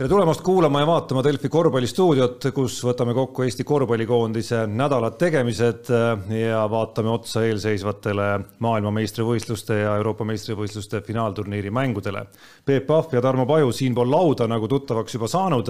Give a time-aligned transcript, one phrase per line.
[0.00, 5.90] tere tulemast kuulama ja vaatama Delfi korvpallistuudiot, kus võtame kokku Eesti korvpallikoondise nädalad tegemised
[6.32, 8.28] ja vaatame otsa eelseisvatele
[8.64, 12.22] maailmameistrivõistluste ja Euroopa meistrivõistluste finaalturniiri mängudele.
[12.64, 15.68] Peep Pahv ja Tarmo Paju siinpool lauda nagu tuttavaks juba saanud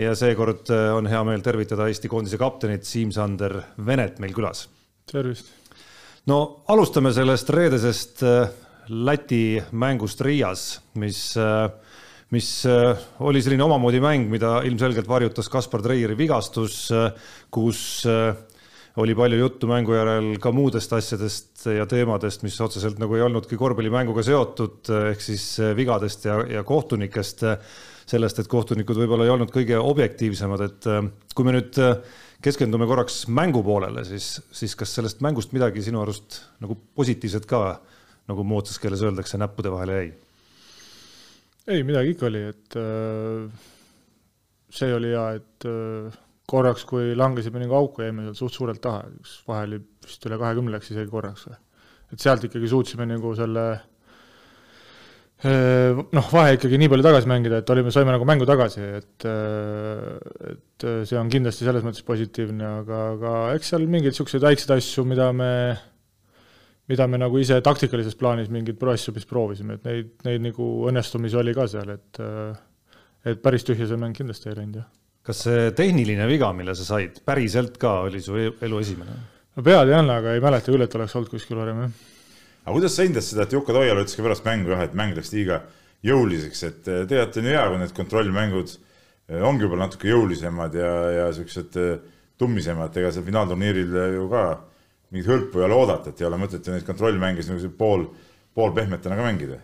[0.00, 4.64] ja seekord on hea meel tervitada Eesti koondise kaptenit Siim-Sander Venet meil külas.
[5.12, 5.52] tervist.
[6.24, 8.24] no alustame sellest reedesest
[8.88, 11.68] Läti mängust Riias, mis äh,
[12.34, 12.92] mis äh,
[13.24, 17.08] oli selline omamoodi mäng, mida ilmselgelt varjutas Kaspar Treieri vigastus, äh,
[17.54, 18.36] kus äh,
[19.00, 23.56] oli palju juttu mängu järel ka muudest asjadest ja teemadest, mis otseselt nagu ei olnudki
[23.56, 25.44] korvpallimänguga seotud, ehk siis
[25.78, 27.46] vigadest ja, ja kohtunikest,
[28.08, 30.90] sellest, et kohtunikud võib-olla ei olnud kõige objektiivsemad, et
[31.30, 31.78] kui me nüüd
[32.42, 37.78] keskendume korraks mängu poolele, siis, siis kas sellest mängust midagi sinu arust nagu positiivset ka,
[38.26, 40.10] nagu moodsas keeles öeldakse, näppude vahele jäi?
[41.68, 43.66] Ei, midagi ikka oli, et äh,
[44.72, 46.16] see oli hea, et äh,
[46.48, 50.40] korraks, kui langesime nagu auku, jäime seal suht suurelt taha, üks vahe oli vist üle
[50.40, 51.58] kahekümne läks isegi korraks või.
[52.14, 53.66] et sealt ikkagi suutsime nagu selle
[55.44, 59.28] äh, noh, vahe ikkagi nii palju tagasi mängida, et olime, saime nagu mängu tagasi, et
[59.28, 65.04] et see on kindlasti selles mõttes positiivne, aga, aga eks seal mingeid niisuguseid väikseid asju,
[65.08, 65.52] mida me
[66.88, 71.38] mida me nagu ise taktikalises plaanis mingeid asju vist proovisime, et neid, neid nagu õnnestumisi
[71.40, 72.20] oli ka seal, et
[73.28, 74.86] et päris tühja see mäng kindlasti ei läinud, jah.
[75.26, 79.16] kas see tehniline viga, mille sa said, päriselt ka oli su elu esimene?
[79.58, 82.14] no pead ei anna, aga ei mäleta küll, et oleks olnud kuskil varem, jah.
[82.64, 85.18] aga kuidas sa hindad seda, et Juku Toial ütles ka pärast mängu jah, et mäng
[85.18, 85.62] läks liiga
[86.06, 90.94] jõuliseks, et tegelikult on ju hea, kui need kontrollmängud eh, ongi võib-olla natuke jõulisemad ja,
[91.16, 91.78] ja niisugused
[92.38, 94.44] tummisemad, ega seal finaalturniiril ju ka
[95.12, 98.04] mingit hõlpu ei ole oodata, et ei ole mõtet ju neid kontrollmänge niisuguse pool,
[98.56, 99.60] poolpehmetena ka mängida.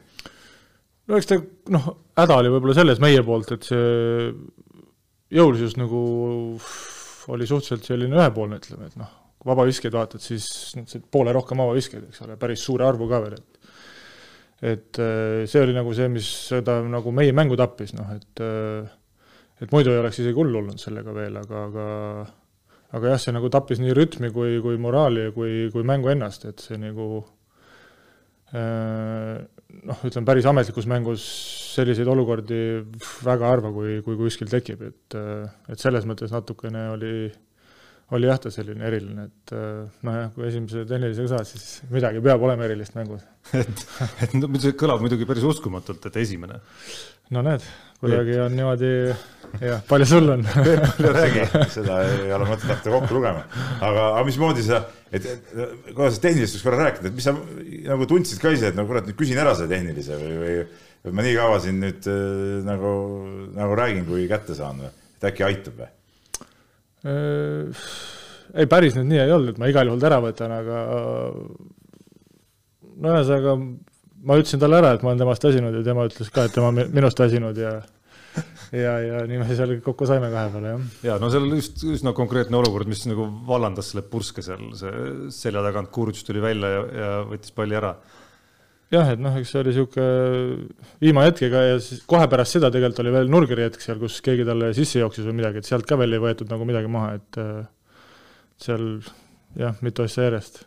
[1.08, 1.40] no eks ta
[1.74, 4.30] noh, häda oli võib-olla selles meie poolt, et see
[5.34, 6.00] jõulisus nagu
[7.34, 9.10] oli suhteliselt selline ühepoolne, ütleme, et noh,
[9.40, 10.48] kui vabaviskeid vaatad, siis
[11.12, 13.50] poole rohkem vabaviskeid, eks ole, päris suure arvu ka veel, et
[14.64, 18.86] et äh, see oli nagu see, mis seda nagu meie mängu tappis, noh et äh,
[19.60, 21.84] et muidu ei oleks isegi hull olnud sellega veel, aga, aga
[22.94, 26.62] aga jah, see nagu tappis nii rütmi kui, kui moraali kui, kui mängu ennast, et
[26.62, 27.08] see nagu
[28.54, 29.40] äh,
[29.82, 31.24] noh, ütleme päris ametlikus mängus
[31.74, 32.60] selliseid olukordi
[33.26, 37.14] väga harva, kui, kui kuskil tekib, et äh, et selles mõttes natukene oli
[38.12, 42.42] oli jah, ta selline eriline, et äh, nojah, kui esimese tehnilisega saad, siis midagi peab
[42.44, 43.24] olema erilist mängus
[43.62, 43.84] et,
[44.26, 46.60] et no see kõlab muidugi päris uskumatult, et esimene.
[47.34, 47.64] no näed,
[48.02, 48.92] kuidagi on niimoodi,
[49.64, 50.44] jah, palju sul on
[51.18, 53.46] räägi, seda ei ole mõtet hakata kokku lugema,
[53.80, 55.28] aga, aga mismoodi sa, et,
[55.94, 57.36] kuidas sa tehnilisest võiks korra rääkida, et mis sa
[57.88, 61.24] nagu tundsid ka ise, et no kurat, nüüd küsin ära selle tehnilise või, või ma
[61.24, 62.94] nii kaua siin nüüd äh, nagu,
[63.56, 65.92] nagu räägin, kui kätte saan või, et äkki aitab või?
[67.04, 67.86] Äh,
[68.54, 70.84] ei, päris nüüd nii ei olnud, et ma igal juhul tera võtan, aga
[72.94, 73.56] no ühesõnaga
[74.24, 76.72] ma ütlesin talle ära, et ma olen temast väsinud ja tema ütles ka, et tema
[76.72, 77.76] minust väsinud ja
[78.74, 80.86] ja, ja nii me seal kokku saime kahe peale, jah.
[81.06, 85.62] ja no seal just üsna konkreetne olukord, mis nagu vallandas selle purske seal, see selja
[85.66, 87.94] tagant Kurtš tuli välja ja, ja võttis palli ära.
[88.94, 90.06] Jah, et noh, eks see oli niisugune
[91.02, 94.46] viimane hetkega ja siis kohe pärast seda tegelikult oli veel nurgeri hetk seal, kus keegi
[94.48, 97.40] talle sisse jooksis või midagi, et sealt ka veel ei võetud nagu midagi maha, et
[98.64, 98.88] seal
[99.58, 100.62] jah, mitu asja järjest.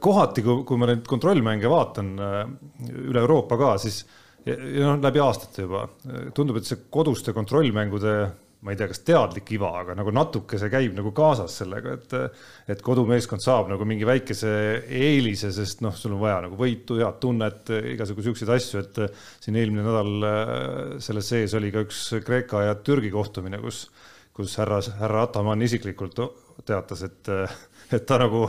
[0.00, 2.36] Kohati, kui, kui ma neid kontrollmänge vaatan äh,
[3.10, 4.04] üle Euroopa ka, siis
[4.46, 5.86] ja noh, läbi aastate juba
[6.36, 8.14] tundub, et see koduste kontrollmängude
[8.64, 12.14] ma ei tea, kas teadlik iva, aga nagu natuke see käib nagu kaasas sellega, et
[12.72, 14.54] et kodumeeskond saab nagu mingi väikese
[14.88, 19.02] eelise, sest noh, sul on vaja nagu võitu, head tunnet, igasugu siukseid asju, et
[19.44, 23.86] siin eelmine nädal äh, selles sees oli ka üks Kreeka ja Türgi kohtumine, kus
[24.34, 26.18] kus härra, härra Ataman isiklikult
[26.66, 27.30] teatas, et
[27.94, 28.46] et ta nagu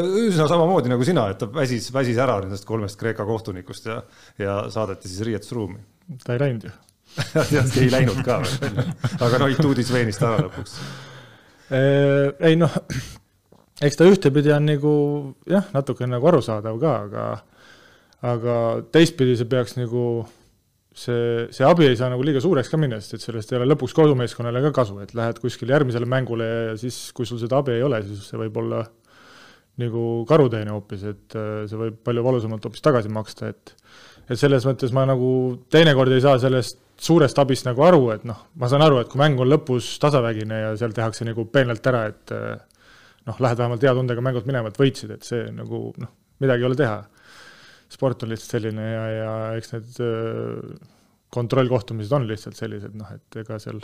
[0.00, 4.00] üsna samamoodi nagu sina, et ta väsis, väsis ära nendest kolmest Kreeka kohtunikust ja,
[4.40, 5.80] ja saadeti siis riietusruumi.
[6.24, 6.76] ta ei läinud ju
[7.50, 8.80] tead, ei läinud ka veel,
[9.18, 10.78] aga no Ituudis veenis ta ära lõpuks.
[12.48, 12.74] ei noh,
[13.84, 14.94] eks ta ühtepidi on nagu
[15.50, 17.28] jah, natuke nagu arusaadav ka, aga
[18.28, 18.54] aga
[18.94, 20.02] teistpidi see peaks nagu
[20.98, 23.68] see, see abi ei saa nagu liiga suureks ka minna, sest et sellest ei ole
[23.70, 27.76] lõpuks kodumeeskonnale ka kasu, et lähed kuskile järgmisele mängule ja siis, kui sul seda abi
[27.76, 28.82] ei ole, siis see võib olla
[29.78, 33.74] nagu karuteene hoopis, et äh, see võib palju valusamalt hoopis tagasi maksta, et
[34.28, 35.30] et selles mõttes ma nagu
[35.72, 39.20] teinekord ei saa sellest suurest abist nagu aru, et noh, ma saan aru, et kui
[39.20, 42.56] mäng on lõpus tasavägine ja seal tehakse nagu peenelt ära, et äh,
[43.28, 46.70] noh, lähed vähemalt hea tundega mängult minema, et võitsid, et see nagu noh, midagi ei
[46.70, 46.98] ole teha.
[47.88, 50.88] Sport on lihtsalt selline ja, ja eks need äh,
[51.32, 53.80] kontrollkohtumised on lihtsalt sellised, noh, et ega seal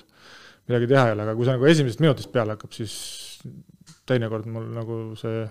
[0.69, 2.94] midagi teha ei ole, aga kui see nagu esimesest minutist peale hakkab, siis
[4.08, 5.44] teinekord mul nagu see,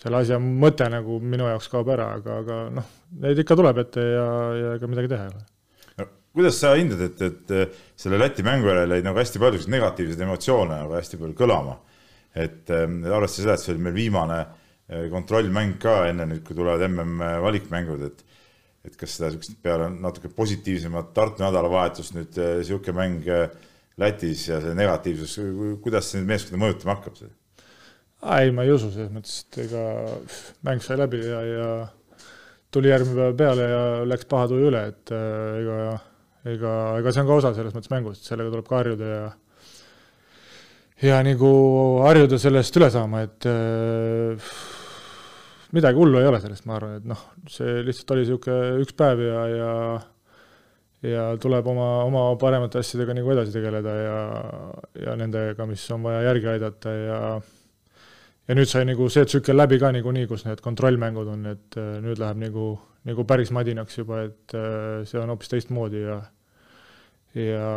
[0.00, 2.92] selle asja mõte nagu minu jaoks kaob ära, aga, aga noh,
[3.22, 4.28] neid ikka tuleb ette ja,
[4.58, 5.48] ja ega midagi teha ei ole
[6.32, 10.78] kuidas sa hindad, et, et selle Läti mängu järel jäid nagu hästi palju negatiivseid emotsioone
[10.80, 11.76] nagu hästi palju kõlama.
[12.32, 16.86] et arvestades seda, et see oli meil viimane eh, kontrollmäng ka enne nüüd, kui tulevad
[16.88, 18.24] mm valikmängud, et
[18.82, 23.52] et kas seda niisugust peale natuke positiivsemat Tartu nädalavahetust nüüd niisugune mäng äh,
[24.00, 25.36] Lätis ja see negatiivsus,
[25.84, 27.20] kuidas see meeskonda mõjutama hakkab?
[28.22, 29.82] Ei, ma ei usu selles mõttes, et ega
[30.66, 31.68] mäng sai läbi ja, ja
[32.72, 35.78] tuli järgmine päev peale ja läks paha tuju üle, et äh, ega,
[36.54, 39.24] ega, ega see on ka osa selles mõttes mängust, sellega tuleb ka harjuda ja
[41.02, 41.50] ja nagu
[42.04, 44.54] harjuda sellest üle saama, et äh,
[45.74, 49.26] midagi hullu ei ole sellest, ma arvan, et noh, see lihtsalt oli niisugune üks päev
[49.26, 49.72] ja, ja
[51.02, 54.18] ja tuleb oma, oma paremate asjadega nagu edasi tegeleda ja,
[55.02, 57.18] ja nendega, mis on vaja järgi aidata ja
[58.48, 61.98] ja nüüd sai nagu see tsükkel läbi ka niikuinii, kus need kontrollmängud on, et äh,
[62.04, 62.68] nüüd läheb nagu,
[63.08, 66.22] nagu päris madinaks juba, et äh, see on hoopis teistmoodi ja
[67.38, 67.68] ja,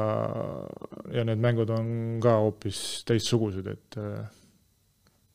[1.15, 1.91] ja need mängud on
[2.23, 4.25] ka hoopis teistsugused, et äh,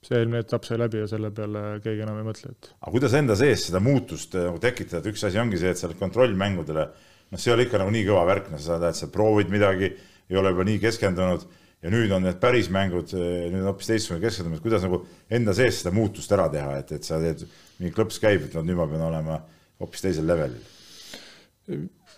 [0.04, 2.72] see eelmine etapp sai läbi ja selle peale keegi enam ei mõtle, et.
[2.80, 6.86] aga kuidas enda sees seda muutust nagu tekitada, üks asi ongi see, et oled kontrollmängudele,
[7.30, 9.92] noh, see ei ole ikka nagu nii kõva värk, no sa tead, sa proovid midagi,
[10.30, 11.48] ei ole juba nii keskendunud
[11.80, 15.80] ja nüüd on need päris mängud, äh, nüüd hoopis teistsugune keskendumine, kuidas nagu enda sees
[15.80, 17.46] seda muutust ära teha, et, et sa teed,
[17.78, 19.40] mingi klõps käib, et no nüüd ma pean olema
[19.80, 20.60] hoopis teisel levelil?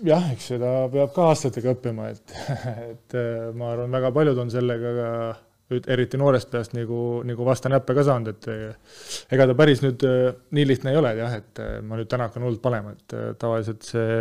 [0.02, 2.36] jah, eks seda peab ka aastatega õppima, et,
[2.92, 5.08] et äh, ma arvan, väga paljud on sellega ka
[5.72, 8.96] eriti noorest peast nagu, nagu vastu näppe ka saanud, et eh,
[9.32, 12.44] ega ta päris nüüd eh, nii lihtne ei ole jah, et ma nüüd täna hakkan
[12.44, 14.18] hullult panema, et tavaliselt see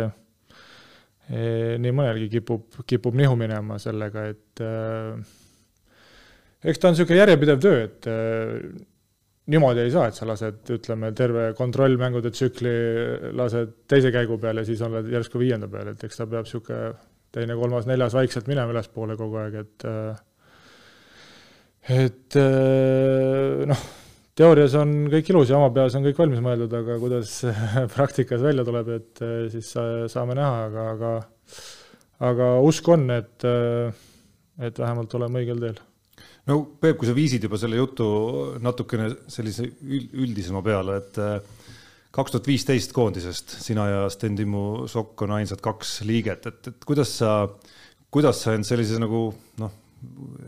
[1.32, 4.62] nii mõnelgi kipub, kipub nihu minema sellega, et
[6.62, 8.08] eks ta on niisugune järjepidev töö, et
[9.52, 12.74] niimoodi ei saa, et sa lased, ütleme, terve kontrollmängude tsükli
[13.38, 16.92] lased teise käigu peale, siis oled järsku viienda peal, et eks ta peab niisugune
[17.32, 20.20] teine, kolmas, neljas vaikselt minema ülespoole kogu aeg, et äh,
[22.02, 23.82] et äh, noh,
[24.38, 27.38] teoorias on kõik ilus ja oma peas on kõik valmis mõeldud, aga kuidas
[27.96, 29.72] praktikas välja tuleb, et äh, siis
[30.12, 31.14] saame näha, aga, aga
[32.22, 33.94] aga usk on, et, äh,
[34.62, 35.80] et vähemalt oleme õigel teel.
[36.50, 38.06] No Peep, kui sa viisid juba selle jutu
[38.62, 41.20] natukene sellise üldisema peale, et
[42.12, 46.88] kaks tuhat viisteist koondisest sina ja Sten Timmu Sokk on ainsad kaks liiget, et, et
[46.88, 47.46] kuidas sa,
[48.12, 49.28] kuidas sa end sellise nagu
[49.62, 49.76] noh,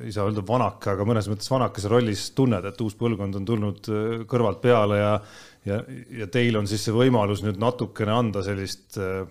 [0.04, 3.90] ei saa öelda vanaka, aga mõnes mõttes vanakese rollis tunned, et uus põlvkond on tulnud
[3.90, 5.16] äh, kõrvalt peale ja
[5.64, 5.80] ja,
[6.12, 9.24] ja teil on siis see võimalus nüüd natukene anda sellist äh,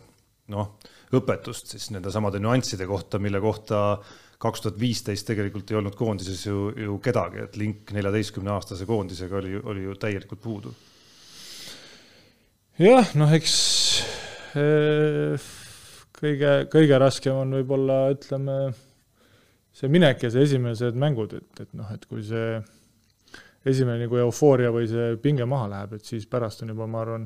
[0.54, 0.76] noh,
[1.14, 3.84] õpetust siis nende samade nüansside kohta, mille kohta
[4.44, 9.38] kaks tuhat viisteist tegelikult ei olnud koondises ju, ju kedagi, et link neljateistkümne aastase koondisega
[9.40, 10.74] oli, oli ju täielikult puudu.
[12.82, 13.54] jah, noh, eks
[14.58, 15.52] äh,
[16.18, 18.58] kõige, kõige raskem on võib-olla ütleme
[19.84, 22.56] see minek ja see esimesed mängud, et, et noh, et kui see
[23.68, 27.26] esimene nagu eufooria või see pinge maha läheb, et siis pärast on juba, ma arvan,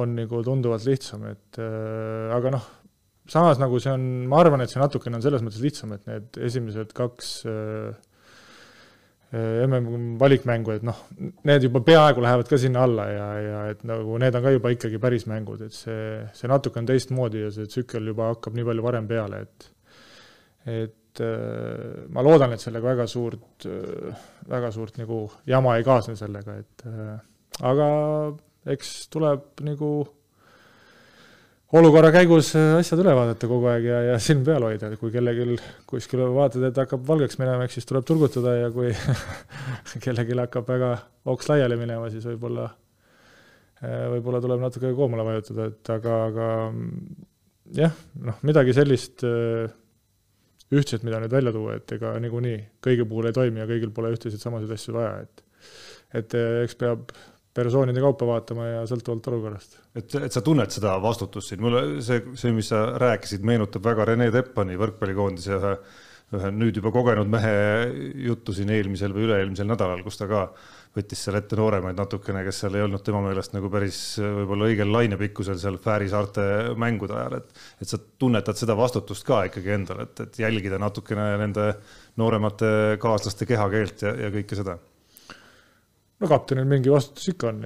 [0.00, 2.70] on nagu tunduvalt lihtsam, et äh, aga noh,
[3.28, 6.40] samas nagu see on, ma arvan, et see natukene on selles mõttes lihtsam, et need
[6.48, 8.00] esimesed kaks äh,
[9.36, 11.04] äh mm valikmängu, et noh,
[11.48, 14.72] need juba peaaegu lähevad ka sinna alla ja, ja et nagu need on ka juba
[14.72, 18.68] ikkagi päris mängud, et see, see natuke on teistmoodi ja see tsükkel juba hakkab nii
[18.72, 19.70] palju varem peale, et
[20.72, 25.84] et et äh, ma loodan, et sellega väga suurt, äh, väga suurt nagu jama ei
[25.84, 27.18] kaasne sellega, et äh,
[27.68, 27.88] aga
[28.72, 29.90] eks tuleb nagu
[31.72, 35.58] olukorra käigus asjad üle vaadata kogu aeg ja, ja silm peal hoida, et kui kellelgi
[35.88, 38.94] kuskil vaatad, et hakkab valgeks minema, eks siis tuleb turgutada ja kui
[40.04, 40.94] kellelgi hakkab väga
[41.32, 42.70] oks laiali minema, siis võib-olla,
[43.82, 46.50] võib-olla tuleb natuke koomale vajutada, et aga, aga
[47.82, 49.24] jah, noh, midagi sellist
[50.72, 54.12] ühtset, mida nüüd välja tuua, et ega niikuinii kõigi puhul ei toimi ja kõigil pole
[54.14, 55.44] ühtesid samasid asju vaja, et
[56.12, 57.12] et eh, eks peab
[57.56, 59.76] persoonide kaupa vaatama ja sõltuvalt olukorrast.
[59.94, 64.08] et, et sa tunned seda vastutust siin, mulle see, see, mis sa rääkisid, meenutab väga
[64.12, 65.74] Rene Teppani võrkpallikoondise ühe,
[66.36, 67.56] ühe nüüd juba kogenud mehe
[68.26, 70.46] juttu siin eelmisel või üle-eelmisel nädalal, kus ta ka
[70.96, 74.92] võttis seal ette nooremaid natukene, kes seal ei olnud tema meelest nagu päris võib-olla õigel
[74.92, 76.44] lainepikkusel seal Fääri saarte
[76.80, 81.32] mängude ajal, et, et sa tunnetad seda vastutust ka ikkagi endal, et, et jälgida natukene
[81.40, 81.68] nende
[82.20, 82.72] nooremate
[83.02, 84.78] kaaslaste kehakeelt ja, ja kõike seda.
[86.22, 87.64] No kaptenil mingi vastutus ikka on,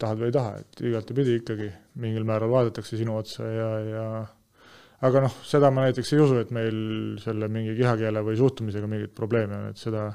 [0.00, 1.68] tahad või ei taha, et igatepidi ikkagi
[2.02, 4.06] mingil määral vaadatakse sinu otsa ja, ja
[5.06, 6.80] aga noh, seda ma näiteks ei usu, et meil
[7.22, 10.06] selle mingi kehakeele või suhtumisega mingeid probleeme on, et seda,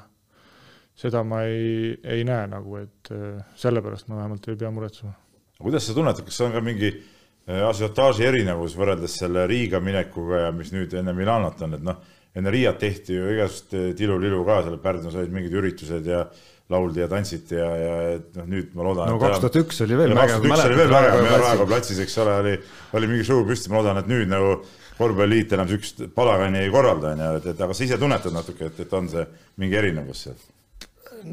[0.96, 5.14] seda ma ei, ei näe nagu, et äh, sellepärast ma vähemalt ei pea muretsema.
[5.58, 10.52] kuidas sa tunnetad, kas on ka mingi äh, asiotaaži erinevus võrreldes selle Riiga minekuga ja
[10.54, 12.02] mis nüüd enne Milanot on, et noh,
[12.36, 16.28] enne Riiat tehti ju igasugust äh, tilulilu ka seal Pärnus olid mingid üritused ja
[16.72, 19.12] lauldi ja tantsiti ja, ja et noh, nüüd ma loodan.
[19.12, 20.40] no kaks tuhat üks oli veel vägev.
[20.40, 22.54] kaks tuhat üks oli veel vägev, Raekoja platsis, eks ole, oli,
[22.98, 24.56] oli mingi show püsti, ma loodan, et nüüd nagu
[24.96, 28.70] korvpalliliit enam niisugust palagani ei korralda, on ju, et, et aga sa ise tunnetad natuke,
[28.72, 29.26] et, et on see
[29.62, 30.40] mingi erinevus seal?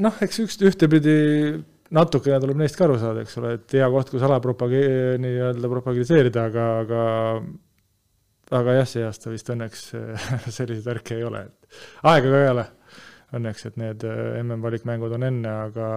[0.06, 1.18] noh, eks üks, ühtepidi
[1.94, 5.74] natukene tuleb neist ka aru saada, eks ole, et hea koht, kus ala propage-, nii-öelda
[5.74, 7.04] propageeriseerida, aga, aga
[8.54, 9.84] aga jah, see aasta vist õnneks
[10.60, 12.70] selliseid värke ei ole, et aega ka ei ole
[13.34, 15.88] õnneks, et need äh, MM-valikmängud on enne, aga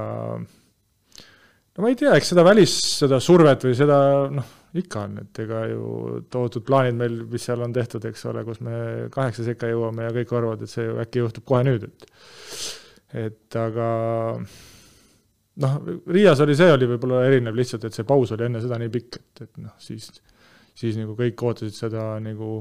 [1.76, 3.98] no ma ei tea, eks seda välis, seda survet või seda
[4.32, 8.44] noh, ikka on, et ega ju tohutud plaanid meil, mis seal on tehtud, eks ole,
[8.46, 8.78] kus me
[9.12, 12.08] kaheksa sekka jõuame ja kõik arvavad, et see äkki juhtub kohe nüüd, et
[13.16, 13.88] et aga
[15.62, 15.76] noh,
[16.12, 19.20] Riias oli see, oli võib-olla erinev lihtsalt, et see paus oli enne seda nii pikk,
[19.20, 20.10] et, et noh, siis,
[20.76, 22.58] siis nagu kõik ootasid seda nagu,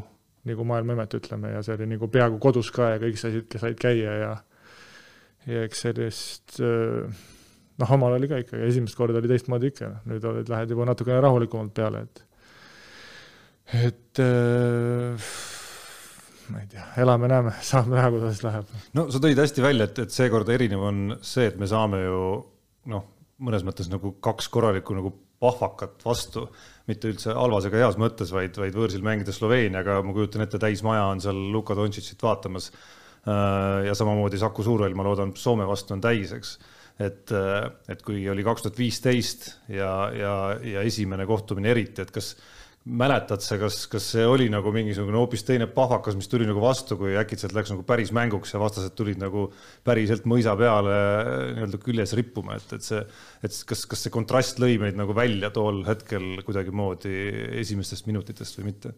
[0.47, 3.79] nagu maailma imet, ütleme, ja see oli nagu peaaegu kodus ka ja kõik said, said
[3.81, 4.35] käia ja
[5.49, 10.29] ja eks sellist noh, omal oli ka ikka, esimest korda oli teistmoodi ikka, noh, nüüd
[10.29, 12.23] oled, lähed juba natukene rahulikumalt peale, et
[13.85, 15.27] et äh,
[16.53, 18.71] ma ei tea, elame-näeme, saame näha, kuidas läheb.
[18.97, 22.19] no sa tõid hästi välja, et, et seekord erinev on see, et me saame ju
[22.93, 23.07] noh,
[23.45, 25.11] mõnes mõttes nagu kaks korralikku nagu
[25.41, 26.45] pahvakat vastu,
[26.87, 31.09] mitte üldse halvas ega heas mõttes, vaid, vaid võõrsil mängides Sloveeniaga, ma kujutan ette, täismaja
[31.11, 36.01] on seal Luka Dontšitšit vaatamas Äh, ja samamoodi Saku Suurhall, ma loodan, Soome vastu on
[36.03, 36.57] täis, eks.
[37.01, 42.13] et, äh, et kui oli kaks tuhat viisteist ja, ja, ja esimene kohtumine eriti, et
[42.13, 42.35] kas
[42.85, 46.99] mäletad sa, kas, kas see oli nagu mingisugune hoopis teine pahvakas, mis tuli nagu vastu,
[46.99, 49.47] kui äkitselt läks nagu päris mänguks ja vastased tulid nagu
[49.85, 50.93] päriselt mõisa peale
[51.55, 53.01] nii-öelda küljes rippuma, et, et see,
[53.41, 57.17] et kas, kas see kontrast lõi meid nagu välja tol hetkel kuidagimoodi
[57.63, 58.93] esimestest minutitest või mitte?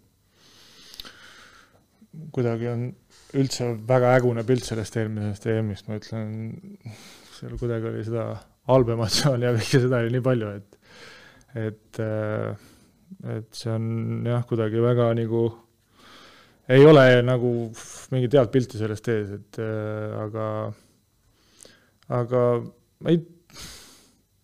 [2.33, 2.87] kuidagi on
[3.35, 6.31] üldse väga ägune pilt sellest eelmisest EM-ist, ma ütlen,
[7.35, 8.29] seal kuidagi oli seda
[8.71, 10.73] halba emotsiooni ja kõike seda oli nii palju, et
[11.57, 12.51] et, äh,
[13.37, 13.87] et see on
[14.27, 15.45] jah, kuidagi väga nagu
[16.69, 17.51] ei ole nagu
[18.11, 20.47] mingit head pilti sellest ees, et äh, aga,
[22.19, 22.43] aga
[23.03, 23.21] ma ei,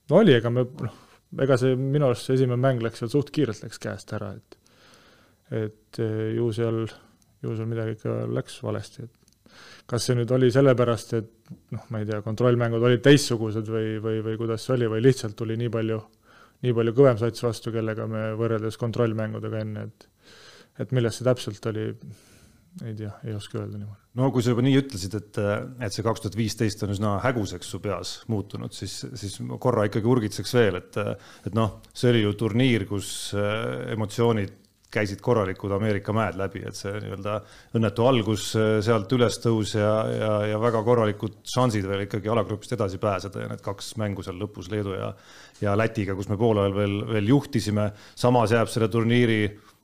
[0.09, 0.99] no oli, ega me noh,
[1.43, 4.59] ega see minu arust see esimene mäng läks seal suht kiirelt läks käest ära, et
[5.53, 6.85] et äh, ju seal
[7.43, 9.55] ju seal midagi ikka läks valesti, et
[9.89, 14.21] kas see nüüd oli sellepärast, et noh, ma ei tea, kontrollmängud olid teistsugused või, või,
[14.25, 15.99] või kuidas see oli või lihtsalt tuli nii palju,
[16.63, 20.09] nii palju kõvem sats vastu, kellega me võrreldes kontrollmängudega enne, et
[20.81, 21.83] et milles see täpselt oli,
[22.81, 23.99] ei tea, ei oska öelda niimoodi.
[24.17, 25.39] no kui sa juba nii ütlesid, et,
[25.85, 30.09] et see kaks tuhat viisteist on üsna häguseks su peas muutunud, siis, siis korra ikkagi
[30.09, 30.97] urgitseks veel, et,
[31.45, 33.11] et noh, see oli ju turniir, kus
[33.93, 34.62] emotsioonid
[34.93, 37.39] käisid korralikud Ameerika mäed läbi, et see nii-öelda
[37.77, 38.51] õnnetu algus,
[38.85, 43.63] sealt ülestõus ja, ja, ja väga korralikud šansid veel ikkagi alagrupist edasi pääseda ja need
[43.65, 45.11] kaks mängu seal lõpus Leedu ja,
[45.61, 47.91] ja Lätiga, kus me poole ajal veel, veel juhtisime.
[48.15, 49.41] samas jääb selle turniiri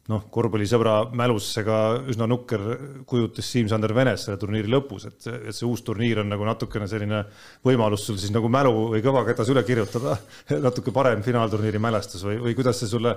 [0.10, 1.78] noh, korvpallisõbra mälus see ka
[2.10, 2.63] üsna nukker
[3.10, 7.22] kujutis Siim-Sander Venes selle turniiri lõpus, et, et see uus turniir on nagu natukene selline
[7.66, 10.18] võimalus sul siis nagu mälu või kõvaketas üle kirjutada,
[10.68, 13.16] natuke parem finaalturniiri mälestus või, või kuidas see sulle,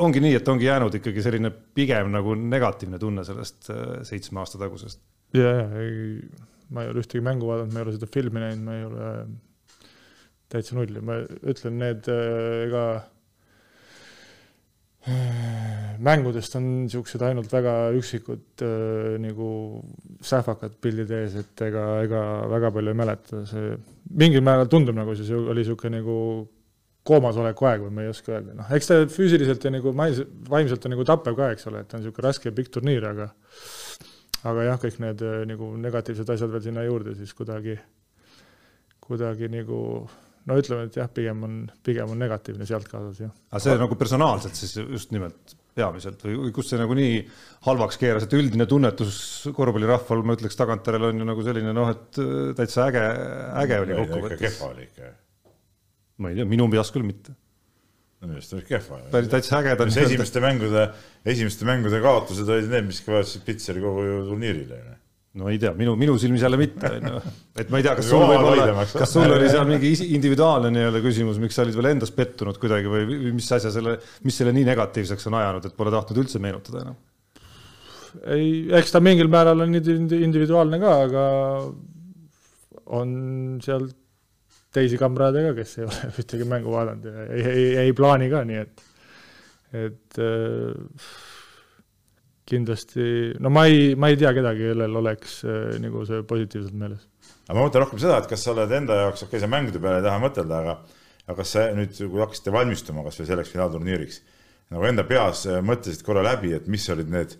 [0.00, 4.60] ongi nii, et ongi jäänud ikkagi selline pigem nagu negatiivne tunne sellest äh, seitsme aasta
[4.62, 5.02] tagusest?
[5.36, 6.18] ja, ja ei,
[6.72, 9.14] ma ei ole ühtegi mängu vaadanud, ma ei ole seda filmi näinud, ma ei ole
[10.50, 11.20] täitsa nulli, ma
[11.52, 12.84] ütlen, need äh, ega
[16.00, 19.48] mängudest on niisugused ainult väga üksikud äh, nagu
[20.24, 23.74] sähvakad pildid ees, et ega, ega väga palju ei mäleta, see
[24.20, 26.16] mingil määral tundub nagu see oli niisugune nagu
[27.08, 30.84] koomasoleku aeg või ma ei oska öelda, noh, eks ta füüsiliselt ja nagu mais-, vaimselt
[30.84, 33.30] on nagu tappev ka, eks ole, et ta on niisugune raske ja pikk turniir, aga
[34.50, 37.78] aga jah, kõik need äh, nagu negatiivsed asjad veel sinna juurde, siis kuidagi,
[39.04, 39.80] kuidagi nagu
[40.48, 41.56] no ütleme, et jah, pigem on,
[41.86, 43.32] pigem on negatiivne sealt kaasas, jah.
[43.50, 47.18] aga see nagu personaalselt siis just nimelt peamiselt või, või kus see nagu nii
[47.66, 49.20] halvaks keeras, et üldine tunnetus
[49.56, 53.04] korvpallirahval, ma ütleks tagantjärele on ju nagu selline noh, et äh, täitsa äge,
[53.64, 54.40] äge oli kokkuvõttes.
[54.42, 55.12] kehva oli ikka.
[56.24, 57.36] ma ei tea, minu peas küll mitte.
[58.20, 59.02] minu meelest oli kehva.
[59.12, 59.76] päris täitsa äge.
[60.06, 60.88] esimeste mängude,
[61.36, 64.82] esimeste mängude kaotused olid need, mis vaatasid Pitseri kogu turniirile
[65.38, 67.20] no ei tea, minu, minu silmis jälle mitte, onju.
[67.62, 71.02] et ma ei tea, kas sul võib olla, kas sul oli seal mingi individuaalne nii-öelda
[71.04, 73.94] küsimus, miks sa olid veel endas pettunud kuidagi või, või mis asja selle,
[74.26, 76.98] mis selle nii negatiivseks on ajanud, et pole tahtnud üldse meenutada enam?
[78.34, 81.24] ei, eks ta mingil määral on indi- individuaalne ka, aga
[82.98, 83.10] on
[83.62, 83.86] seal
[84.74, 88.42] teisi kamraade ka, kes ei ole ühtegi mängu vaadanud ja ei, ei, ei plaani ka,
[88.50, 88.86] nii et,
[89.86, 91.10] et äh,
[92.50, 93.04] kindlasti,
[93.42, 97.06] no ma ei, ma ei tea kedagi, kellel oleks äh, nagu see positiivselt meeles.
[97.46, 99.82] aga ma mõtlen rohkem seda, et kas sa oled enda jaoks, okei okay,, sa mängude
[99.82, 100.76] peale ei taha mõtelda, aga
[101.30, 104.20] aga kas sa nüüd, kui hakkasite valmistuma kas või selleks finaalturniiriks,
[104.74, 107.36] nagu enda peas äh, mõtlesid korra läbi, et mis olid need,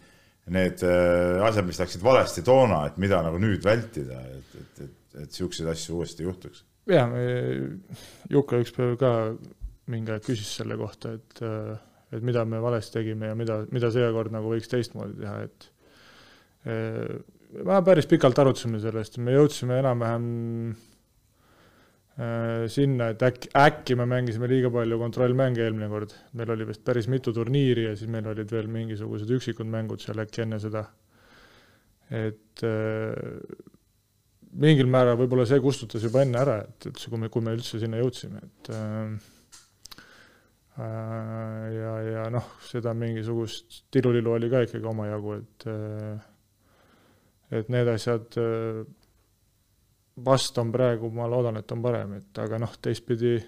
[0.55, 4.99] need äh, asjad, mis läksid valesti toona, et mida nagu nüüd vältida, et, et, et,
[5.25, 6.67] et niisuguseid asju uuesti ei juhtuks?
[6.90, 7.12] jah,
[8.31, 9.11] Juka üks päev ka
[9.90, 11.79] mingi aeg küsis selle kohta, et äh,
[12.11, 15.69] et mida me valesti tegime ja mida, mida seekord nagu võiks teistmoodi teha, et
[16.67, 20.25] me päris pikalt arutasime sellest, me jõudsime enam-vähem
[22.69, 27.09] sinna, et äkki, äkki me mängisime liiga palju kontrollmänge eelmine kord, meil oli vist päris
[27.09, 30.85] mitu turniiri ja siis meil olid veel mingisugused üksikud mängud seal äkki enne seda.
[32.11, 32.64] et
[34.61, 37.79] mingil määral võib-olla see kustutas juba enne ära, et üldse, kui me, kui me üldse
[37.81, 39.19] sinna jõudsime, et Äh,
[40.80, 46.26] ja, ja noh, seda mingisugust tilulilu oli ka ikkagi omajagu, et äh,
[47.60, 48.82] et need asjad äh,
[50.25, 53.38] vast on praegu, ma loodan, et on parem, et aga noh, teistpidi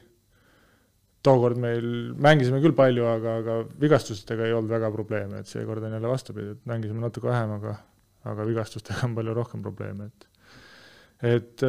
[1.23, 1.87] tookord meil
[2.19, 6.57] mängisime küll palju, aga, aga vigastustega ei olnud väga probleeme, et seekord on jälle vastupidi,
[6.57, 7.79] et mängisime natuke vähem, aga
[8.31, 10.29] aga vigastustega on palju rohkem probleeme, et
[11.37, 11.65] et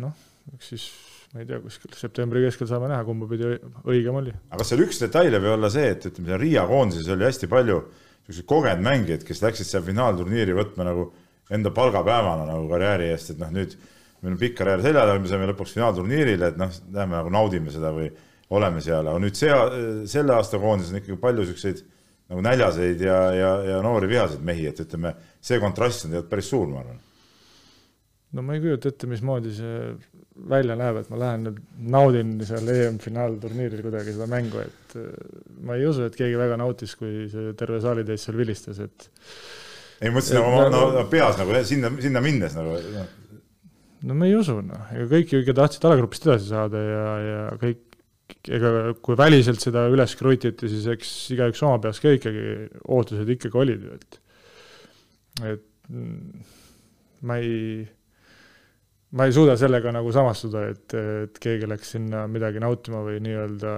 [0.00, 0.26] noh,
[0.56, 0.88] eks siis
[1.34, 3.50] ma ei tea, kuskil septembri keskel saame näha, kumba pidi
[3.84, 4.32] õigem oli.
[4.54, 7.82] aga seal üks detail võib olla see, et ütleme, seal Riia koondises oli hästi palju
[7.82, 11.10] niisuguseid kogenud mängijaid, kes läksid seal finaalturniiri võtma nagu
[11.52, 13.76] enda palgapäevana nagu karjääri eest, et noh, nüüd
[14.22, 17.72] meil on pikk karjäär selja taga, me saime lõpuks finaalturniirile, et noh, lähme nagu naudime
[17.72, 18.08] seda või
[18.56, 19.52] oleme seal, aga nüüd see,
[20.08, 21.84] selle aasta koondises on ikkagi palju niisuguseid
[22.28, 25.14] nagu näljaseid ja, ja, ja noori vihaseid mehi, et ütleme,
[25.44, 27.04] see kontrast on tegelikult päris suur, ma arvan
[28.36, 29.76] no ma ei kujuta ette, mismoodi see
[30.48, 31.62] välja näeb, et ma lähen nüüd
[31.94, 35.08] naudin seal EM-finaalturniiril kuidagi seda mängu, et äh,
[35.66, 39.08] ma ei usu, et keegi väga nautis, kui see terve saalitäis seal vilistas, et
[39.98, 43.08] ei, mõtlesin nagu no, no, peas nagu sinna, sinna minnes nagu no..
[44.06, 47.42] no ma ei usu, noh, ega kõik ju ikka tahtsid alagrupist edasi saada ja, ja
[47.58, 47.82] kõik,
[48.54, 53.62] ega kui väliselt seda üles krutiti, siis eks igaüks oma peas ka ikkagi ootused ikkagi
[53.64, 54.24] olid ju, et
[55.48, 56.48] et mm,
[57.26, 57.86] ma ei
[59.16, 60.94] ma ei suuda sellega nagu samastuda, et,
[61.24, 63.74] et keegi läks sinna midagi nautima või nii-öelda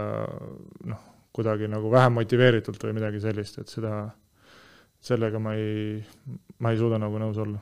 [0.91, 1.03] noh,
[1.37, 4.05] kuidagi nagu vähem motiveeritult või midagi sellist, et seda,
[5.07, 6.01] sellega ma ei,
[6.59, 7.61] ma ei suuda nagu nõus olla.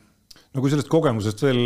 [0.54, 1.60] no kui sellest kogemusest veel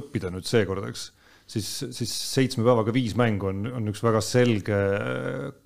[0.00, 1.10] õppida nüüd seekord, eks,
[1.52, 4.80] siis, siis seitsme päevaga viis mängu on, on üks väga selge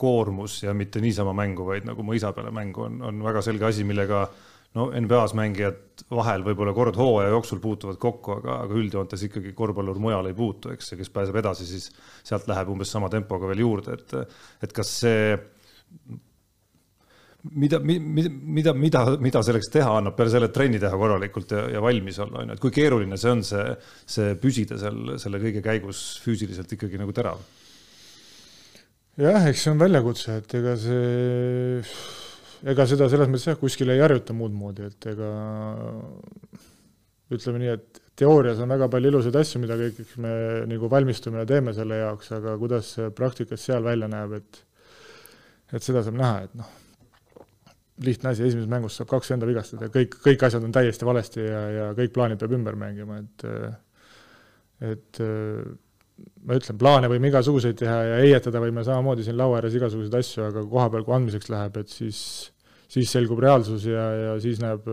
[0.01, 3.87] koormus ja mitte niisama mängu, vaid nagu mõisa peale mängu on, on väga selge asi,
[3.87, 4.27] millega
[4.75, 10.01] no NBA-s mängijad vahel võib-olla kord hooaja jooksul puutuvad kokku, aga, aga üldjoontes ikkagi korvpallur
[10.03, 11.89] mujal ei puutu, eks, ja kes pääseb edasi, siis
[12.27, 15.37] sealt läheb umbes sama tempoga veel juurde, et, et kas see
[17.55, 21.83] mida, mida, mida, mida, mida selleks teha annab peale selle, trenni teha korralikult ja, ja
[21.85, 23.65] valmis olla, on ju, et kui keeruline see on, see,
[24.17, 27.41] see püsida seal selle kõige käigus füüsiliselt ikkagi nagu terav?
[29.17, 31.83] jah, eks see on väljakutse, et ega see
[32.67, 35.31] ega seda selles mõttes jah, kuskil ei harjuta muud moodi, et ega
[37.35, 40.33] ütleme nii, et teoorias on väga palju ilusaid asju, mida kõik me
[40.71, 44.63] nagu valmistume ja teeme selle jaoks, aga kuidas see praktikas seal välja näeb, et
[45.75, 46.69] et seda saab näha, et noh,
[48.07, 51.65] lihtne asi, esimeses mängus saab kaks venda vigastada, kõik, kõik asjad on täiesti valesti ja,
[51.75, 53.49] ja kõik plaanid peab ümber mängima, et
[54.87, 55.21] et
[56.47, 60.45] ma ütlen, plaane võime igasuguseid teha ja heietada võime samamoodi siin laua ääres igasuguseid asju,
[60.47, 62.21] aga koha peal, kui andmiseks läheb, et siis,
[62.93, 64.87] siis selgub reaalsus ja, ja siis näeb,